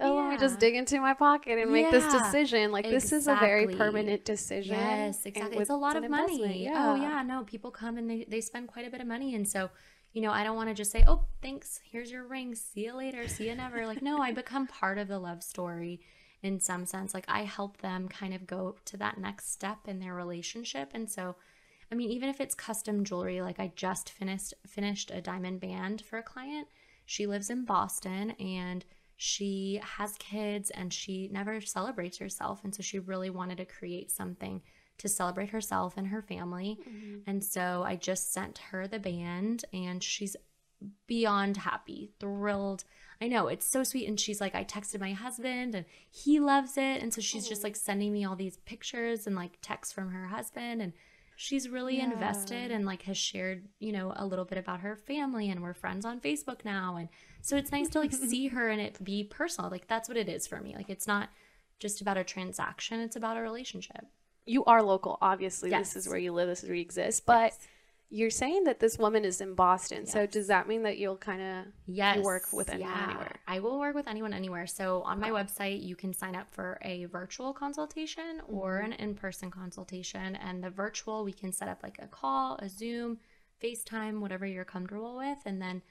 oh, 0.00 0.14
yeah. 0.14 0.22
let 0.22 0.30
me 0.30 0.38
just 0.38 0.58
dig 0.58 0.74
into 0.74 1.00
my 1.00 1.14
pocket 1.14 1.58
and 1.58 1.70
make 1.70 1.90
this 1.90 2.10
decision. 2.12 2.72
Like 2.72 2.84
exactly. 2.84 2.96
this 2.96 3.12
is 3.12 3.28
a 3.28 3.36
very 3.36 3.66
permanent 3.68 4.24
decision. 4.24 4.74
Yes, 4.74 5.24
exactly. 5.26 5.58
It's 5.58 5.70
a 5.70 5.76
lot 5.76 5.96
of 5.96 6.08
money. 6.08 6.64
Yeah. 6.64 6.92
Oh 6.92 6.94
yeah, 6.94 7.22
no, 7.22 7.44
people 7.44 7.70
come 7.70 7.98
and 7.98 8.08
they, 8.08 8.26
they 8.28 8.40
spend 8.40 8.68
quite 8.68 8.86
a 8.86 8.90
bit 8.90 9.00
of 9.00 9.06
money. 9.06 9.34
And 9.34 9.48
so, 9.48 9.70
you 10.12 10.22
know, 10.22 10.30
I 10.30 10.44
don't 10.44 10.56
want 10.56 10.68
to 10.68 10.74
just 10.74 10.90
say, 10.90 11.04
oh, 11.06 11.24
thanks, 11.42 11.80
here's 11.90 12.10
your 12.10 12.26
ring. 12.26 12.54
See 12.54 12.86
you 12.86 12.96
later. 12.96 13.28
See 13.28 13.48
you 13.48 13.54
never. 13.54 13.86
like, 13.86 14.02
no, 14.02 14.18
I 14.18 14.32
become 14.32 14.66
part 14.66 14.98
of 14.98 15.08
the 15.08 15.18
love 15.18 15.42
story 15.42 16.00
in 16.42 16.60
some 16.60 16.86
sense. 16.86 17.14
Like 17.14 17.26
I 17.28 17.42
help 17.42 17.78
them 17.78 18.08
kind 18.08 18.34
of 18.34 18.46
go 18.46 18.76
to 18.86 18.96
that 18.98 19.18
next 19.18 19.52
step 19.52 19.78
in 19.86 19.98
their 19.98 20.14
relationship. 20.14 20.90
And 20.94 21.10
so 21.10 21.36
I 21.90 21.94
mean, 21.94 22.10
even 22.10 22.28
if 22.28 22.40
it's 22.40 22.54
custom 22.54 23.04
jewelry, 23.04 23.40
like 23.40 23.58
I 23.58 23.72
just 23.74 24.10
finished 24.10 24.54
finished 24.66 25.10
a 25.10 25.20
diamond 25.20 25.60
band 25.60 26.02
for 26.02 26.18
a 26.18 26.22
client. 26.22 26.68
She 27.06 27.26
lives 27.26 27.48
in 27.48 27.64
Boston 27.64 28.32
and 28.32 28.84
she 29.20 29.80
has 29.82 30.14
kids 30.20 30.70
and 30.70 30.92
she 30.92 31.28
never 31.32 31.60
celebrates 31.60 32.18
herself. 32.18 32.62
And 32.62 32.72
so 32.72 32.84
she 32.84 33.00
really 33.00 33.30
wanted 33.30 33.58
to 33.58 33.64
create 33.64 34.12
something 34.12 34.62
to 34.98 35.08
celebrate 35.08 35.50
herself 35.50 35.94
and 35.96 36.06
her 36.06 36.22
family. 36.22 36.78
Mm-hmm. 36.88 37.18
And 37.26 37.42
so 37.42 37.82
I 37.84 37.96
just 37.96 38.32
sent 38.32 38.58
her 38.70 38.86
the 38.86 39.00
band 39.00 39.64
and 39.72 40.04
she's 40.04 40.36
beyond 41.08 41.56
happy, 41.56 42.12
thrilled. 42.20 42.84
I 43.20 43.26
know 43.26 43.48
it's 43.48 43.66
so 43.66 43.82
sweet. 43.82 44.06
And 44.06 44.20
she's 44.20 44.40
like, 44.40 44.54
I 44.54 44.62
texted 44.62 45.00
my 45.00 45.14
husband 45.14 45.74
and 45.74 45.84
he 46.08 46.38
loves 46.38 46.76
it. 46.76 47.02
And 47.02 47.12
so 47.12 47.20
she's 47.20 47.46
oh. 47.46 47.48
just 47.48 47.64
like 47.64 47.74
sending 47.74 48.12
me 48.12 48.24
all 48.24 48.36
these 48.36 48.58
pictures 48.58 49.26
and 49.26 49.34
like 49.34 49.58
texts 49.60 49.92
from 49.92 50.12
her 50.12 50.28
husband. 50.28 50.80
And 50.80 50.92
she's 51.40 51.68
really 51.68 51.98
yeah. 51.98 52.10
invested 52.10 52.72
and 52.72 52.84
like 52.84 53.02
has 53.02 53.16
shared, 53.16 53.64
you 53.78 53.92
know, 53.92 54.12
a 54.16 54.26
little 54.26 54.44
bit 54.44 54.58
about 54.58 54.80
her 54.80 54.96
family 54.96 55.48
and 55.50 55.62
we're 55.62 55.72
friends 55.72 56.04
on 56.04 56.18
Facebook 56.18 56.64
now. 56.64 56.96
And 56.96 57.08
so 57.42 57.56
it's 57.56 57.70
nice 57.70 57.88
to 57.90 58.00
like 58.00 58.12
see 58.28 58.48
her 58.48 58.68
and 58.68 58.80
it 58.80 59.02
be 59.04 59.22
personal. 59.22 59.70
Like 59.70 59.86
that's 59.86 60.08
what 60.08 60.18
it 60.18 60.28
is 60.28 60.48
for 60.48 60.60
me. 60.60 60.74
Like 60.74 60.90
it's 60.90 61.06
not 61.06 61.28
just 61.78 62.00
about 62.00 62.16
a 62.16 62.24
transaction, 62.24 62.98
it's 62.98 63.14
about 63.14 63.36
a 63.36 63.40
relationship. 63.40 64.04
You 64.46 64.64
are 64.64 64.82
local, 64.82 65.16
obviously. 65.20 65.70
Yes. 65.70 65.94
This 65.94 66.06
is 66.06 66.10
where 66.10 66.18
you 66.18 66.32
live, 66.32 66.48
this 66.48 66.64
is 66.64 66.68
where 66.68 66.74
you 66.74 66.82
exist. 66.82 67.24
But 67.24 67.52
yes 67.52 67.68
you're 68.10 68.30
saying 68.30 68.64
that 68.64 68.80
this 68.80 68.96
woman 68.96 69.24
is 69.24 69.40
in 69.40 69.54
Boston. 69.54 70.02
Yes. 70.04 70.12
So 70.12 70.26
does 70.26 70.46
that 70.46 70.66
mean 70.66 70.82
that 70.84 70.96
you'll 70.96 71.16
kind 71.16 71.42
of 71.42 71.66
yes. 71.86 72.18
work 72.24 72.44
with 72.52 72.70
anyone 72.70 72.90
yeah. 72.90 73.10
anywhere? 73.10 73.36
I 73.46 73.60
will 73.60 73.78
work 73.78 73.94
with 73.94 74.08
anyone 74.08 74.32
anywhere. 74.32 74.66
So 74.66 75.02
on 75.02 75.20
my 75.20 75.30
website, 75.30 75.82
you 75.82 75.94
can 75.94 76.14
sign 76.14 76.34
up 76.34 76.46
for 76.50 76.78
a 76.82 77.04
virtual 77.06 77.52
consultation 77.52 78.40
or 78.48 78.78
mm-hmm. 78.78 78.92
an 78.92 78.98
in-person 78.98 79.50
consultation. 79.50 80.36
And 80.36 80.64
the 80.64 80.70
virtual, 80.70 81.22
we 81.22 81.34
can 81.34 81.52
set 81.52 81.68
up 81.68 81.82
like 81.82 81.98
a 82.00 82.06
call, 82.06 82.56
a 82.62 82.68
Zoom, 82.68 83.18
FaceTime, 83.62 84.20
whatever 84.20 84.46
you're 84.46 84.64
comfortable 84.64 85.16
with, 85.16 85.38
and 85.44 85.60
then 85.60 85.82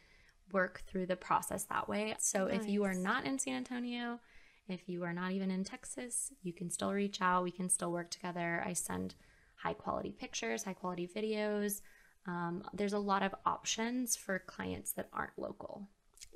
work 0.52 0.82
through 0.88 1.06
the 1.06 1.16
process 1.16 1.66
that 1.66 1.88
way. 1.88 2.16
So 2.18 2.48
nice. 2.48 2.62
if 2.62 2.68
you 2.68 2.84
are 2.84 2.96
not 2.96 3.26
in 3.26 3.38
San 3.38 3.58
Antonio, 3.58 4.20
if 4.68 4.90
you 4.90 5.04
are 5.04 5.14
not 5.14 5.34
even 5.34 5.52
in 5.52 5.64
Texas, 5.64 6.32
you 6.42 6.52
can 6.52 6.72
still 6.72 6.94
reach 6.94 7.22
out. 7.22 7.44
We 7.44 7.52
can 7.52 7.70
still 7.70 7.92
work 7.92 8.10
together. 8.10 8.64
I 8.66 8.74
send 8.74 9.14
high 9.56 9.74
quality 9.74 10.16
pictures, 10.18 10.64
high 10.64 10.74
quality 10.74 11.08
videos. 11.08 11.82
Um, 12.28 12.64
there's 12.74 12.94
a 12.94 13.00
lot 13.00 13.24
of 13.24 13.34
options 13.46 14.16
for 14.16 14.40
clients 14.40 14.92
that 14.94 15.08
aren't 15.14 15.38
local. 15.38 15.88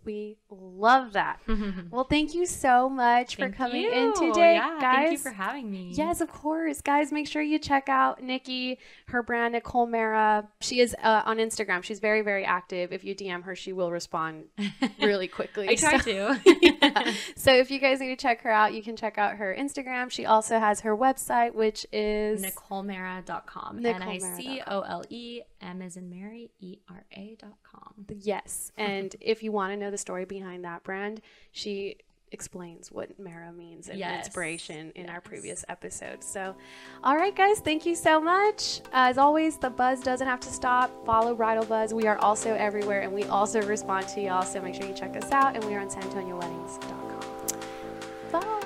We 0.03 0.37
love 0.49 1.13
that. 1.13 1.39
well, 1.91 2.03
thank 2.03 2.33
you 2.33 2.45
so 2.45 2.89
much 2.89 3.35
thank 3.35 3.53
for 3.53 3.57
coming 3.57 3.83
you. 3.83 3.91
in 3.91 4.13
today, 4.13 4.55
yeah, 4.55 4.77
guys. 4.81 4.95
Thank 4.95 5.11
you 5.11 5.17
for 5.19 5.31
having 5.31 5.69
me. 5.69 5.91
Yes, 5.93 6.21
of 6.21 6.29
course, 6.29 6.81
guys. 6.81 7.11
Make 7.11 7.27
sure 7.27 7.41
you 7.41 7.59
check 7.59 7.87
out 7.87 8.23
Nikki, 8.23 8.79
her 9.07 9.21
brand 9.21 9.53
Nicole 9.53 9.85
Mara. 9.85 10.47
She 10.61 10.79
is 10.79 10.95
uh, 11.03 11.21
on 11.25 11.37
Instagram. 11.37 11.83
She's 11.83 11.99
very, 11.99 12.21
very 12.21 12.43
active. 12.43 12.91
If 12.91 13.03
you 13.03 13.13
DM 13.15 13.43
her, 13.43 13.55
she 13.55 13.73
will 13.73 13.91
respond 13.91 14.45
really 15.01 15.27
quickly. 15.27 15.69
I 15.69 15.75
try 15.75 15.99
so, 15.99 16.35
to. 16.35 16.41
yeah. 16.61 17.13
So 17.35 17.53
if 17.53 17.69
you 17.69 17.79
guys 17.79 17.99
need 17.99 18.09
to 18.09 18.15
check 18.15 18.41
her 18.41 18.51
out, 18.51 18.73
you 18.73 18.81
can 18.81 18.95
check 18.95 19.17
out 19.17 19.35
her 19.35 19.55
Instagram. 19.57 20.09
She 20.09 20.25
also 20.25 20.59
has 20.59 20.81
her 20.81 20.97
website, 20.97 21.53
which 21.53 21.85
is 21.91 22.43
NicoleMara.com. 22.43 23.85
N 23.85 24.01
I 24.01 24.17
C 24.17 24.61
O 24.65 24.81
L 24.81 25.03
E 25.09 25.41
M 25.61 25.81
as 25.81 25.95
in 25.95 26.09
Mary 26.09 26.49
E 26.59 26.79
R 26.89 27.05
A.com. 27.15 28.07
Yes, 28.19 28.71
and 28.77 29.15
if 29.21 29.43
you 29.43 29.51
want 29.51 29.73
to 29.73 29.77
know 29.77 29.90
the 29.91 29.97
story 29.97 30.25
behind 30.25 30.65
that 30.65 30.83
brand, 30.83 31.21
she 31.51 31.97
explains 32.31 32.91
what 32.91 33.19
Mara 33.19 33.51
means 33.51 33.89
and 33.89 33.99
yes. 33.99 34.25
inspiration 34.25 34.91
in 34.95 35.05
yes. 35.05 35.13
our 35.13 35.21
previous 35.21 35.65
episode. 35.67 36.23
So, 36.23 36.55
all 37.03 37.17
right, 37.17 37.35
guys, 37.35 37.59
thank 37.59 37.85
you 37.85 37.95
so 37.95 38.21
much. 38.21 38.81
As 38.93 39.17
always, 39.17 39.57
the 39.57 39.69
buzz 39.69 39.99
doesn't 39.99 40.27
have 40.27 40.39
to 40.41 40.49
stop. 40.49 41.05
Follow 41.05 41.35
Bridal 41.35 41.65
Buzz. 41.65 41.93
We 41.93 42.07
are 42.07 42.17
also 42.19 42.53
everywhere 42.55 43.01
and 43.01 43.11
we 43.11 43.25
also 43.25 43.61
respond 43.63 44.07
to 44.09 44.21
y'all. 44.21 44.43
So 44.43 44.61
make 44.61 44.75
sure 44.75 44.85
you 44.85 44.93
check 44.93 45.17
us 45.17 45.31
out. 45.31 45.55
And 45.55 45.63
we 45.65 45.75
are 45.75 45.79
on 45.79 45.89
SanAntonioWeddings.com. 45.89 48.60